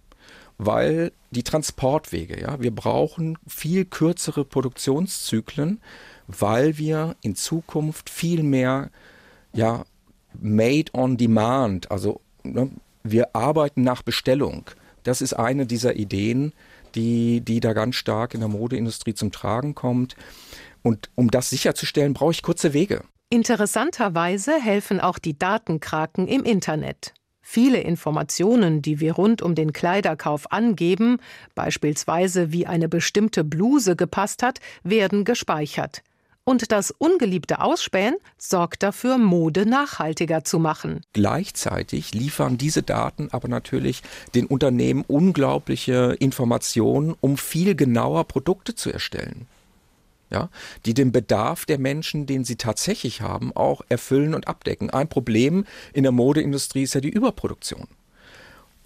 weil 0.58 1.12
die 1.30 1.44
Transportwege, 1.44 2.40
ja, 2.40 2.60
wir 2.60 2.74
brauchen 2.74 3.38
viel 3.46 3.84
kürzere 3.84 4.44
Produktionszyklen, 4.44 5.80
weil 6.26 6.78
wir 6.78 7.16
in 7.22 7.36
Zukunft 7.36 8.10
viel 8.10 8.42
mehr, 8.42 8.90
ja, 9.52 9.84
made 10.40 10.92
on 10.92 11.16
demand, 11.16 11.90
also 11.90 12.20
ne, 12.42 12.70
wir 13.02 13.34
arbeiten 13.34 13.82
nach 13.82 14.02
Bestellung. 14.02 14.64
Das 15.04 15.22
ist 15.22 15.32
eine 15.32 15.64
dieser 15.64 15.96
Ideen, 15.96 16.52
die, 16.94 17.40
die 17.40 17.60
da 17.60 17.72
ganz 17.72 17.96
stark 17.96 18.34
in 18.34 18.40
der 18.40 18.48
Modeindustrie 18.48 19.14
zum 19.14 19.32
Tragen 19.32 19.74
kommt. 19.74 20.16
Und 20.82 21.10
um 21.14 21.30
das 21.30 21.50
sicherzustellen, 21.50 22.14
brauche 22.14 22.32
ich 22.32 22.42
kurze 22.42 22.72
Wege. 22.72 23.02
Interessanterweise 23.30 24.60
helfen 24.60 25.00
auch 25.00 25.18
die 25.18 25.38
Datenkraken 25.38 26.26
im 26.28 26.44
Internet. 26.44 27.14
Viele 27.50 27.80
Informationen, 27.80 28.82
die 28.82 29.00
wir 29.00 29.14
rund 29.14 29.40
um 29.40 29.54
den 29.54 29.72
Kleiderkauf 29.72 30.52
angeben, 30.52 31.16
beispielsweise 31.54 32.52
wie 32.52 32.66
eine 32.66 32.90
bestimmte 32.90 33.42
Bluse 33.42 33.96
gepasst 33.96 34.42
hat, 34.42 34.58
werden 34.82 35.24
gespeichert. 35.24 36.02
Und 36.44 36.72
das 36.72 36.90
ungeliebte 36.90 37.62
Ausspähen 37.62 38.16
sorgt 38.36 38.82
dafür, 38.82 39.16
Mode 39.16 39.64
nachhaltiger 39.64 40.44
zu 40.44 40.58
machen. 40.58 41.00
Gleichzeitig 41.14 42.12
liefern 42.12 42.58
diese 42.58 42.82
Daten 42.82 43.30
aber 43.32 43.48
natürlich 43.48 44.02
den 44.34 44.44
Unternehmen 44.44 45.02
unglaubliche 45.08 46.16
Informationen, 46.18 47.14
um 47.18 47.38
viel 47.38 47.74
genauer 47.74 48.24
Produkte 48.24 48.74
zu 48.74 48.92
erstellen 48.92 49.46
ja, 50.30 50.50
die 50.84 50.94
den 50.94 51.12
Bedarf 51.12 51.64
der 51.64 51.78
Menschen, 51.78 52.26
den 52.26 52.44
sie 52.44 52.56
tatsächlich 52.56 53.20
haben, 53.20 53.54
auch 53.54 53.82
erfüllen 53.88 54.34
und 54.34 54.48
abdecken. 54.48 54.90
Ein 54.90 55.08
Problem 55.08 55.64
in 55.92 56.02
der 56.02 56.12
Modeindustrie 56.12 56.82
ist 56.82 56.94
ja 56.94 57.00
die 57.00 57.10
Überproduktion. 57.10 57.88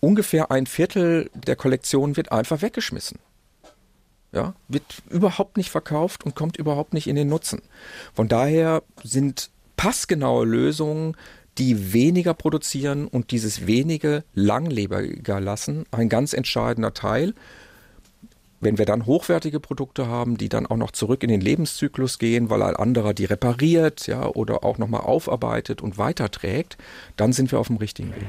Ungefähr 0.01 0.51
ein 0.51 0.67
Viertel 0.67 1.31
der 1.35 1.57
Kollektion 1.57 2.17
wird 2.17 2.33
einfach 2.33 2.63
weggeschmissen. 2.63 3.19
Ja, 4.33 4.55
wird 4.67 5.03
überhaupt 5.11 5.59
nicht 5.59 5.71
verkauft 5.71 6.25
und 6.25 6.35
kommt 6.35 6.57
überhaupt 6.57 6.95
nicht 6.95 7.07
in 7.07 7.17
den 7.17 7.29
Nutzen. 7.29 7.61
Von 8.15 8.29
daher 8.29 8.83
sind 9.05 9.51
passgenaue 9.77 10.47
Lösungen, 10.47 11.17
die 11.59 11.93
weniger 11.93 12.33
produzieren 12.33 13.07
und 13.07 13.31
dieses 13.31 13.67
wenige 13.67 14.25
langlebiger 14.35 15.39
lassen, 15.41 15.85
ein 15.91 16.09
ganz 16.09 16.33
entscheidender 16.33 16.95
Teil. 16.95 17.35
Wenn 18.62 18.79
wir 18.79 18.85
dann 18.85 19.07
hochwertige 19.07 19.59
Produkte 19.59 20.07
haben, 20.07 20.37
die 20.37 20.48
dann 20.48 20.66
auch 20.66 20.77
noch 20.77 20.92
zurück 20.92 21.25
in 21.25 21.31
den 21.31 21.40
Lebenszyklus 21.40 22.20
gehen, 22.20 22.48
weil 22.48 22.62
ein 22.62 22.77
anderer 22.77 23.12
die 23.12 23.25
repariert, 23.25 24.07
ja, 24.07 24.25
oder 24.25 24.62
auch 24.62 24.79
nochmal 24.79 25.01
aufarbeitet 25.01 25.83
und 25.83 25.98
weiterträgt, 25.98 26.79
dann 27.16 27.33
sind 27.33 27.51
wir 27.51 27.59
auf 27.59 27.66
dem 27.66 27.79
richtigen 27.79 28.14
Weg. 28.14 28.22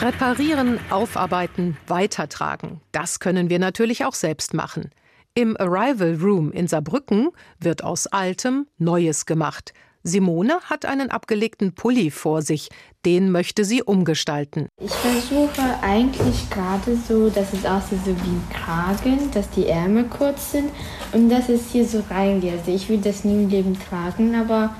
Reparieren, 0.00 0.80
aufarbeiten, 0.90 1.76
weitertragen. 1.86 2.80
Das 2.90 3.20
können 3.20 3.48
wir 3.48 3.60
natürlich 3.60 4.04
auch 4.04 4.14
selbst 4.14 4.52
machen. 4.52 4.90
Im 5.34 5.56
Arrival 5.58 6.18
Room 6.20 6.50
in 6.50 6.66
Saarbrücken 6.66 7.28
wird 7.60 7.84
aus 7.84 8.08
Altem 8.08 8.66
Neues 8.78 9.24
gemacht. 9.24 9.72
Simone 10.04 10.58
hat 10.64 10.84
einen 10.84 11.10
abgelegten 11.10 11.74
Pulli 11.74 12.10
vor 12.10 12.42
sich. 12.42 12.68
Den 13.04 13.30
möchte 13.30 13.64
sie 13.64 13.82
umgestalten. 13.82 14.68
Ich 14.80 14.92
versuche 14.92 15.62
eigentlich 15.80 16.50
gerade 16.50 16.96
so, 17.08 17.28
dass 17.30 17.52
es 17.52 17.64
aussieht 17.64 17.98
so 18.04 18.10
wie 18.10 18.30
ein 18.30 18.48
Kragen, 18.52 19.30
dass 19.32 19.48
die 19.50 19.66
Ärmel 19.66 20.04
kurz 20.04 20.52
sind 20.52 20.70
und 21.12 21.28
dass 21.28 21.48
es 21.48 21.70
hier 21.70 21.86
so 21.86 22.02
reingeht. 22.10 22.58
Also 22.58 22.72
ich 22.72 22.88
will 22.88 22.98
das 22.98 23.24
nie 23.24 23.44
im 23.44 23.48
Leben 23.48 23.78
tragen, 23.78 24.34
aber 24.34 24.74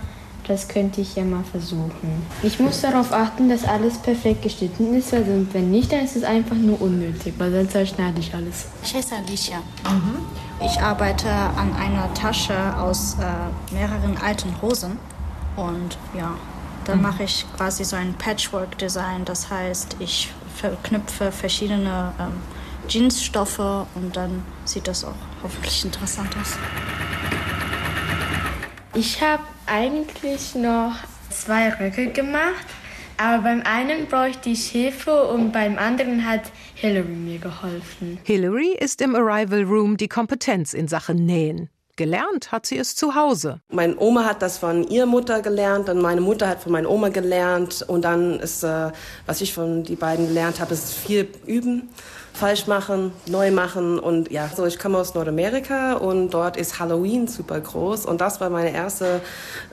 das 0.47 0.67
könnte 0.67 1.01
ich 1.01 1.15
ja 1.15 1.25
mal 1.25 1.45
versuchen. 1.45 2.27
Ich 2.43 2.59
muss 2.59 2.81
darauf 2.81 3.13
achten, 3.13 3.49
dass 3.49 3.65
alles 3.65 3.99
perfekt 3.99 4.43
geschnitten 4.43 4.95
ist, 4.95 5.13
weil 5.13 5.47
wenn 5.53 5.71
nicht, 5.71 5.93
dann 5.93 6.05
ist 6.05 6.17
es 6.17 6.25
einfach 6.25 6.57
nur 6.57 6.81
unnötig, 6.81 7.35
weil 7.39 7.53
sonst 7.53 7.71
zerschneide 7.71 8.19
ich 8.19 8.35
alles. 8.35 8.67
Ich 8.83 8.95
heiße 8.95 9.15
Alicia. 9.15 9.59
Mhm. 9.59 10.19
Ich 10.65 10.81
arbeite 10.81 11.29
an 11.29 11.73
einer 11.75 12.13
Tasche 12.15 12.77
aus 12.77 13.17
äh, 13.21 13.75
mehreren 13.75 14.17
alten 14.17 14.61
Hosen 14.61 14.99
und 15.57 15.99
ja, 16.17 16.37
dann 16.85 16.99
mhm. 16.99 17.03
mache 17.03 17.25
ich 17.25 17.47
quasi 17.57 17.85
so 17.85 17.97
ein 17.97 18.15
Patchwork-Design. 18.15 19.25
Das 19.25 19.51
heißt, 19.51 19.97
ich 19.99 20.31
verknüpfe 20.57 21.33
verschiedene 21.33 22.13
ähm, 22.19 22.33
Jeansstoffe 22.89 23.59
und 23.59 24.17
dann 24.17 24.43
sieht 24.65 24.89
das 24.89 25.05
auch 25.05 25.15
hoffentlich 25.43 25.85
interessant 25.85 26.31
aus. 26.41 26.57
Ich 28.95 29.23
habe 29.23 29.43
eigentlich 29.67 30.55
noch 30.55 30.95
zwei 31.31 31.73
Röcke 31.73 32.09
gemacht, 32.09 32.67
aber 33.17 33.43
beim 33.43 33.63
einen 33.63 34.07
bräuchte 34.07 34.51
ich 34.51 34.67
Hilfe 34.67 35.29
und 35.29 35.53
beim 35.53 35.79
anderen 35.79 36.27
hat 36.27 36.43
Hillary 36.75 37.15
mir 37.15 37.39
geholfen. 37.39 38.19
Hillary 38.25 38.77
ist 38.79 39.01
im 39.01 39.15
Arrival 39.15 39.63
Room 39.63 39.97
die 39.97 40.09
Kompetenz 40.09 40.75
in 40.75 40.89
Sachen 40.89 41.25
Nähen. 41.25 41.71
Gelernt 41.97 42.53
hat 42.53 42.65
sie 42.65 42.79
es 42.79 42.95
zu 42.95 43.15
Hause. 43.15 43.61
Meine 43.71 43.99
Oma 43.99 44.25
hat 44.25 44.41
das 44.41 44.57
von 44.57 44.89
ihrer 44.89 45.05
Mutter 45.05 45.43
gelernt, 45.43 45.89
dann 45.89 46.01
meine 46.01 46.23
Mutter 46.23 46.49
hat 46.49 46.63
von 46.63 46.73
meiner 46.73 46.89
Oma 46.89 47.11
gelernt 47.11 47.85
und 47.87 48.03
dann 48.03 48.41
ist, 48.41 48.63
äh, 48.63 48.91
was 49.27 49.43
ich 49.43 49.53
von 49.53 49.85
die 49.85 49.97
beiden 49.97 50.29
gelernt 50.29 50.59
habe, 50.59 50.73
ist 50.73 50.95
viel 50.95 51.29
üben 51.45 51.91
falsch 52.33 52.67
machen, 52.67 53.13
neu 53.27 53.51
machen 53.51 53.99
und 53.99 54.31
ja, 54.31 54.49
so 54.49 54.65
ich 54.67 54.79
komme 54.79 54.99
aus 54.99 55.15
Nordamerika 55.15 55.95
und 55.95 56.31
dort 56.31 56.57
ist 56.57 56.79
Halloween 56.79 57.29
super 57.29 57.61
groß 57.61 58.07
und 58.07 58.21
das 58.21 58.41
war 58.41 58.51
mein 58.51 58.73
erster 58.75 59.21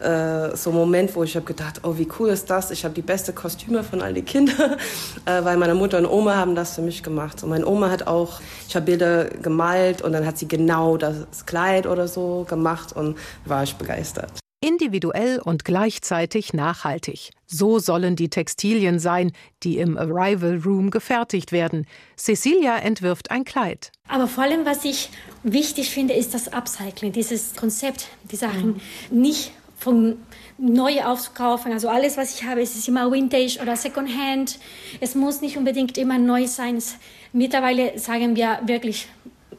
äh, 0.02 0.56
so 0.56 0.72
Moment, 0.72 1.16
wo 1.16 1.24
ich 1.24 1.36
habe 1.36 1.46
gedacht, 1.46 1.82
oh 1.84 1.98
wie 1.98 2.08
cool 2.20 2.30
ist 2.30 2.50
das? 2.50 2.72
Ich 2.72 2.84
habe 2.84 2.94
die 2.94 3.02
beste 3.02 3.34
Kostüme 3.34 3.84
von 3.84 4.02
all 4.02 4.14
die 4.14 4.22
Kinder, 4.22 4.78
äh, 5.26 5.44
weil 5.44 5.58
meine 5.58 5.76
Mutter 5.76 5.98
und 5.98 6.06
Oma 6.06 6.36
haben 6.36 6.56
das 6.56 6.76
für 6.76 6.82
mich 6.82 7.02
gemacht. 7.02 7.44
Und 7.44 7.50
meine 7.50 7.66
Oma 7.66 7.90
hat 7.90 8.08
auch, 8.08 8.42
ich 8.68 8.76
habe 8.76 8.86
Bilder 8.86 9.26
gemalt 9.26 10.02
und 10.02 10.14
dann 10.14 10.26
hat 10.26 10.38
sie 10.38 10.48
genau 10.48 10.98
das 10.98 11.46
Kleid 11.46 11.88
oder 11.88 12.08
so 12.08 12.46
gemacht 12.48 12.96
und 12.96 13.18
war 13.46 13.64
ich 13.64 13.76
begeistert. 13.76 14.32
Individuell 14.62 15.40
und 15.40 15.64
gleichzeitig 15.64 16.54
nachhaltig. 16.54 17.32
So 17.48 17.80
sollen 17.80 18.16
die 18.16 18.30
Textilien 18.30 19.00
sein, 19.00 19.32
die 19.64 19.78
im 19.78 19.98
Arrival 19.98 20.62
Room 20.66 20.90
gefertigt 20.90 21.52
werden. 21.52 21.88
Cecilia 22.18 22.78
entwirft 22.78 23.32
ein 23.32 23.46
Kleid. 23.46 23.92
Aber 24.08 24.28
vor 24.28 24.44
allem, 24.44 24.66
was 24.66 24.84
ich 24.84 25.10
wichtig 25.44 25.90
finde, 25.90 26.14
ist 26.14 26.34
das 26.34 26.52
Upcycling, 26.52 27.14
dieses 27.14 27.56
Konzept, 27.56 28.10
die 28.30 28.36
Sachen 28.36 28.82
mhm. 29.10 29.22
nicht 29.22 29.52
von 29.78 30.18
neu 30.58 31.04
aufzukaufen. 31.04 31.72
Also 31.72 31.88
alles, 31.88 32.18
was 32.18 32.36
ich 32.36 32.46
habe, 32.46 32.62
ist 32.62 32.88
immer 32.88 33.10
Vintage 33.12 33.60
oder 33.62 33.78
Secondhand. 33.78 34.60
Es 35.00 35.16
muss 35.16 35.40
nicht 35.40 35.58
unbedingt 35.58 35.98
immer 35.98 36.18
neu 36.18 36.48
sein. 36.48 36.84
Mittlerweile 37.32 37.98
sagen 37.98 38.36
wir 38.36 38.60
wirklich 38.66 39.08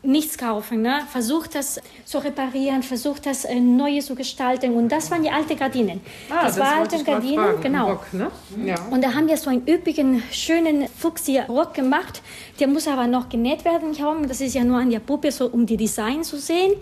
nichts 0.02 0.38
kaufen. 0.38 0.82
Ne? 0.82 1.02
Versucht 1.10 1.54
das 1.54 1.80
zu 2.04 2.18
reparieren, 2.18 2.82
versucht 2.82 3.26
das 3.26 3.44
äh, 3.44 3.60
neu 3.60 4.00
zu 4.00 4.14
gestalten. 4.14 4.74
Und 4.74 4.90
das 4.90 5.10
waren 5.10 5.22
die 5.22 5.30
alten 5.30 5.56
Gardinen. 5.56 6.00
Ah, 6.28 6.44
das, 6.44 6.56
das 6.56 6.66
waren 6.66 6.80
alte 6.80 7.04
Gardinen, 7.04 7.60
genau. 7.60 7.90
Rock, 7.90 8.12
ne? 8.12 8.30
ja. 8.64 8.76
Und 8.90 9.04
da 9.04 9.14
haben 9.14 9.28
wir 9.28 9.36
so 9.36 9.50
einen 9.50 9.66
üppigen, 9.68 10.22
schönen 10.30 10.88
Fuchsia-Rock 10.88 11.74
gemacht. 11.74 12.22
Der 12.58 12.68
muss 12.68 12.88
aber 12.88 13.06
noch 13.06 13.28
genäht 13.28 13.64
werden. 13.64 13.94
Das 14.26 14.40
ist 14.40 14.54
ja 14.54 14.64
nur 14.64 14.78
an 14.78 14.90
der 14.90 15.00
Puppe, 15.00 15.32
so 15.32 15.46
um 15.46 15.66
die 15.66 15.76
Design 15.76 16.24
zu 16.24 16.38
sehen. 16.38 16.72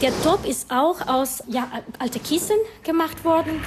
Der 0.00 0.10
Top 0.22 0.46
ist 0.46 0.70
auch 0.70 1.06
aus 1.06 1.42
ja, 1.48 1.68
alte 1.98 2.18
Kissen 2.20 2.56
gemacht 2.82 3.24
worden. 3.24 3.60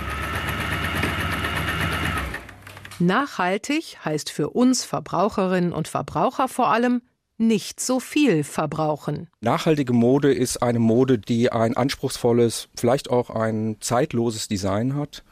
Nachhaltig 2.99 3.97
heißt 4.05 4.29
für 4.29 4.51
uns 4.51 4.85
Verbraucherinnen 4.85 5.73
und 5.73 5.89
Verbraucher 5.89 6.47
vor 6.47 6.69
allem 6.69 7.01
nicht 7.37 7.79
so 7.79 7.99
viel 7.99 8.43
verbrauchen. 8.43 9.27
Nachhaltige 9.41 9.93
Mode 9.93 10.33
ist 10.33 10.61
eine 10.61 10.79
Mode, 10.79 11.19
die 11.19 11.51
ein 11.51 11.75
anspruchsvolles, 11.75 12.69
vielleicht 12.75 13.09
auch 13.09 13.29
ein 13.29 13.77
zeitloses 13.79 14.47
Design 14.47 14.95
hat, 14.95 15.23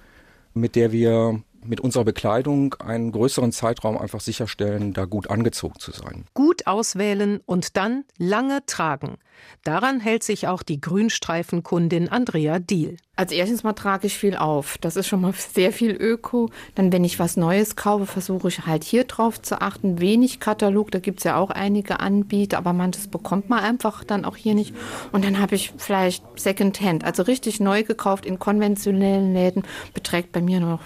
mit 0.54 0.76
der 0.76 0.92
wir 0.92 1.42
mit 1.66 1.80
unserer 1.80 2.06
Bekleidung 2.06 2.76
einen 2.76 3.12
größeren 3.12 3.52
Zeitraum 3.52 3.98
einfach 3.98 4.22
sicherstellen, 4.22 4.94
da 4.94 5.06
gut 5.06 5.30
angezogen 5.30 5.80
zu 5.80 5.92
sein. 5.92 6.26
Gut 6.34 6.68
auswählen 6.68 7.42
und 7.46 7.78
dann 7.78 8.06
lange 8.18 8.66
tragen. 8.66 9.18
Daran 9.64 10.00
hält 10.00 10.24
sich 10.24 10.48
auch 10.48 10.64
die 10.64 10.82
Grünstreifenkundin 10.82 12.10
Andrea 12.10 12.60
Diel. 12.60 12.98
Als 13.16 13.32
erstes 13.32 13.64
mal 13.64 13.74
trage 13.74 14.08
ich 14.08 14.18
viel 14.18 14.36
auf. 14.36 14.78
Das 14.80 14.96
ist 14.96 15.08
schon 15.08 15.22
mal 15.22 15.34
sehr 15.54 15.72
viel 15.72 15.92
Öko. 15.92 16.50
Dann, 16.76 16.92
wenn 16.92 17.04
ich 17.04 17.20
was 17.20 17.38
Neues 17.38 17.76
kaufe, 17.76 18.06
versuche 18.06 18.48
ich 18.48 18.66
halt 18.66 18.84
hier 18.84 19.04
drauf 19.04 19.42
zu 19.42 19.62
achten. 19.62 20.00
Wenig 20.00 20.40
Katalog, 20.40 20.92
da 20.92 21.00
gibt 21.00 21.20
es 21.20 21.24
ja 21.24 21.38
auch 21.38 21.52
einige 21.52 22.00
Anbieter, 22.00 22.58
aber 22.58 22.74
manches 22.74 23.08
bekommt 23.08 23.50
man 23.50 23.60
einfach 23.60 24.04
dann 24.04 24.26
auch 24.26 24.36
hier 24.36 24.56
nicht. 24.56 24.74
Und 25.12 25.24
dann 25.24 25.40
habe 25.40 25.56
ich 25.56 25.74
vielleicht 25.78 26.24
Secondhand, 26.40 27.04
also 27.04 27.24
richtig 27.24 27.60
neu 27.60 27.84
gekauft 27.84 28.26
in 28.26 28.40
konventionellen 28.40 29.34
Läden, 29.34 29.64
beträgt 29.94 30.32
bei 30.32 30.42
mir 30.42 30.60
nur 30.60 30.72
noch 30.72 30.84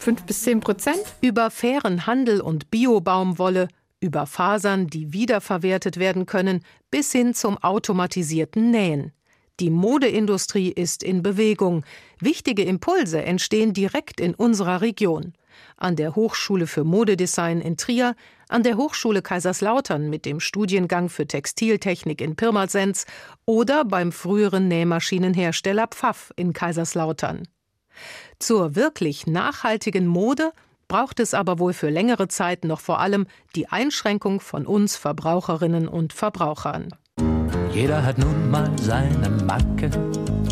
5 0.00 0.22
bis 0.22 0.42
10 0.44 0.60
Prozent. 0.60 1.02
Über 1.20 1.50
fairen 1.50 2.06
Handel 2.06 2.40
und 2.40 2.70
Biobaumwolle, 2.70 3.68
über 4.00 4.26
Fasern, 4.26 4.86
die 4.86 5.12
wiederverwertet 5.12 5.98
werden 5.98 6.24
können, 6.24 6.64
bis 6.90 7.12
hin 7.12 7.34
zum 7.34 7.58
automatisierten 7.58 8.70
Nähen. 8.70 9.12
Die 9.60 9.68
Modeindustrie 9.68 10.70
ist 10.70 11.02
in 11.02 11.22
Bewegung. 11.22 11.84
Wichtige 12.18 12.64
Impulse 12.64 13.22
entstehen 13.22 13.74
direkt 13.74 14.18
in 14.18 14.34
unserer 14.34 14.80
Region. 14.80 15.34
An 15.76 15.96
der 15.96 16.16
Hochschule 16.16 16.66
für 16.66 16.84
Modedesign 16.84 17.60
in 17.60 17.76
Trier, 17.76 18.14
an 18.48 18.62
der 18.62 18.78
Hochschule 18.78 19.20
Kaiserslautern 19.20 20.08
mit 20.08 20.24
dem 20.24 20.40
Studiengang 20.40 21.10
für 21.10 21.26
Textiltechnik 21.26 22.22
in 22.22 22.36
Pirmasens 22.36 23.04
oder 23.44 23.84
beim 23.84 24.12
früheren 24.12 24.66
Nähmaschinenhersteller 24.68 25.88
Pfaff 25.88 26.32
in 26.36 26.54
Kaiserslautern. 26.54 27.42
Zur 28.38 28.74
wirklich 28.74 29.26
nachhaltigen 29.26 30.06
Mode 30.06 30.52
braucht 30.88 31.20
es 31.20 31.34
aber 31.34 31.58
wohl 31.58 31.72
für 31.72 31.88
längere 31.88 32.28
Zeit 32.28 32.64
noch 32.64 32.80
vor 32.80 33.00
allem 33.00 33.26
die 33.54 33.68
Einschränkung 33.68 34.40
von 34.40 34.66
uns 34.66 34.96
Verbraucherinnen 34.96 35.86
und 35.86 36.12
Verbrauchern. 36.12 36.88
Jeder 37.72 38.04
hat 38.04 38.18
nun 38.18 38.50
mal 38.50 38.68
seine 38.80 39.30
Macke 39.44 39.90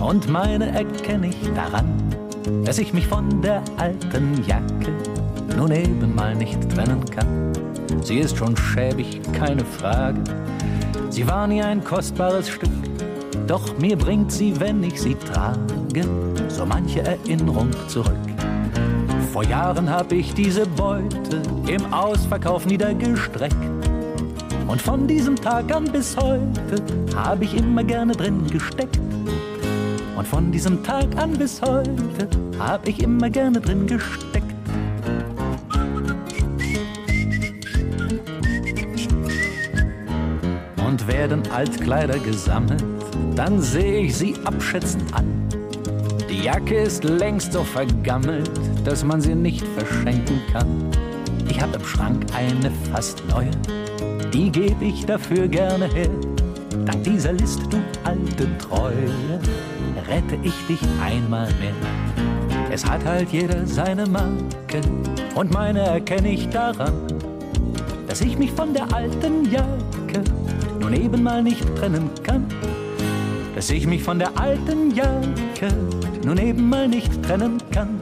und 0.00 0.28
meine 0.28 0.70
erkenne 0.70 1.28
ich 1.28 1.52
daran, 1.54 1.92
dass 2.64 2.78
ich 2.78 2.92
mich 2.92 3.08
von 3.08 3.42
der 3.42 3.64
alten 3.76 4.44
Jacke 4.44 4.96
nun 5.56 5.72
eben 5.72 6.14
mal 6.14 6.37
nicht 6.37 6.70
trennen 6.70 7.04
kann. 7.06 7.52
Sie 8.02 8.18
ist 8.18 8.37
schon 8.37 8.56
schäbig, 8.56 9.20
keine 9.32 9.64
Frage. 9.64 10.22
Sie 11.11 11.26
war 11.26 11.48
nie 11.48 11.62
ein 11.62 11.82
kostbares 11.82 12.48
Stück 12.48 12.70
doch 13.48 13.78
mir 13.78 13.96
bringt 13.96 14.30
sie, 14.30 14.61
wenn 14.61 14.82
ich 14.82 15.00
sie 15.00 15.14
trage, 15.14 16.04
so 16.48 16.66
manche 16.66 17.00
Erinnerung 17.00 17.70
zurück. 17.88 18.12
Vor 19.32 19.42
Jahren 19.44 19.88
hab 19.90 20.12
ich 20.12 20.34
diese 20.34 20.66
Beute 20.66 21.42
im 21.66 21.92
Ausverkauf 21.92 22.66
niedergestreckt. 22.66 23.56
Und 24.66 24.82
von 24.82 25.06
diesem 25.06 25.34
Tag 25.34 25.74
an 25.74 25.84
bis 25.90 26.14
heute 26.16 26.82
hab 27.16 27.40
ich 27.42 27.56
immer 27.56 27.82
gerne 27.84 28.12
drin 28.12 28.46
gesteckt. 28.50 29.00
Und 30.16 30.26
von 30.26 30.52
diesem 30.52 30.82
Tag 30.82 31.16
an 31.16 31.32
bis 31.32 31.62
heute 31.62 32.28
hab 32.58 32.87
ich 32.87 33.02
immer 33.02 33.30
gerne 33.30 33.61
drin 33.61 33.87
gesteckt. 33.87 34.44
Und 40.87 41.08
werden 41.08 41.42
Altkleider 41.50 42.18
gesammelt 42.18 42.97
dann 43.38 43.62
sehe 43.62 44.01
ich 44.01 44.16
sie 44.16 44.35
abschätzend 44.44 45.14
an. 45.14 45.48
Die 46.29 46.42
Jacke 46.42 46.74
ist 46.74 47.05
längst 47.05 47.53
so 47.53 47.62
vergammelt, 47.62 48.51
dass 48.85 49.05
man 49.05 49.20
sie 49.20 49.37
nicht 49.37 49.64
verschenken 49.77 50.40
kann. 50.53 50.90
Ich 51.48 51.61
hab 51.61 51.72
im 51.72 51.85
Schrank 51.85 52.27
eine 52.35 52.72
fast 52.92 53.22
neue, 53.29 53.53
die 54.33 54.51
geb 54.51 54.83
ich 54.83 55.07
dafür 55.07 55.46
gerne 55.46 55.87
her. 55.94 56.11
Dank 56.85 57.05
dieser 57.05 57.33
List, 57.33 57.61
du 57.70 57.79
alte 58.03 58.48
Treue, 58.59 59.09
rette 60.09 60.37
ich 60.42 60.55
dich 60.66 60.81
einmal 61.01 61.46
mehr. 61.61 61.74
Es 62.72 62.85
hat 62.85 63.05
halt 63.05 63.31
jeder 63.31 63.64
seine 63.68 64.05
Marke 64.07 64.81
und 65.37 65.53
meine 65.55 65.83
erkenne 65.83 66.33
ich 66.33 66.48
daran, 66.48 66.92
dass 68.09 68.20
ich 68.20 68.37
mich 68.37 68.51
von 68.51 68.74
der 68.74 68.92
alten 68.92 69.48
Jacke 69.48 70.24
nun 70.81 70.92
eben 70.92 71.22
mal 71.22 71.40
nicht 71.40 71.64
trennen 71.77 72.11
kann 72.24 72.44
dass 73.58 73.70
ich 73.70 73.88
mich 73.88 74.04
von 74.04 74.20
der 74.20 74.38
alten 74.38 74.94
Jacke 74.94 75.74
nun 76.24 76.38
eben 76.38 76.68
mal 76.68 76.86
nicht 76.86 77.10
trennen 77.24 77.60
kann. 77.72 78.00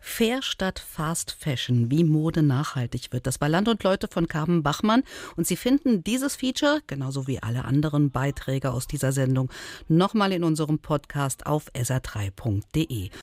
Fair 0.00 0.40
statt 0.40 0.78
Fast 0.78 1.32
Fashion, 1.32 1.90
wie 1.90 2.04
Mode 2.04 2.44
nachhaltig 2.44 3.12
wird. 3.12 3.26
Das 3.26 3.40
war 3.40 3.48
Land 3.48 3.66
und 3.66 3.82
Leute 3.82 4.06
von 4.06 4.28
Carmen 4.28 4.62
Bachmann. 4.62 5.02
Und 5.34 5.48
Sie 5.48 5.56
finden 5.56 6.04
dieses 6.04 6.36
Feature, 6.36 6.80
genauso 6.86 7.26
wie 7.26 7.42
alle 7.42 7.64
anderen 7.64 8.12
Beiträge 8.12 8.70
aus 8.70 8.86
dieser 8.86 9.10
Sendung, 9.10 9.50
nochmal 9.88 10.30
in 10.30 10.44
unserem 10.44 10.78
Podcast 10.78 11.44
auf 11.46 11.72
sr3.de. 11.74 13.10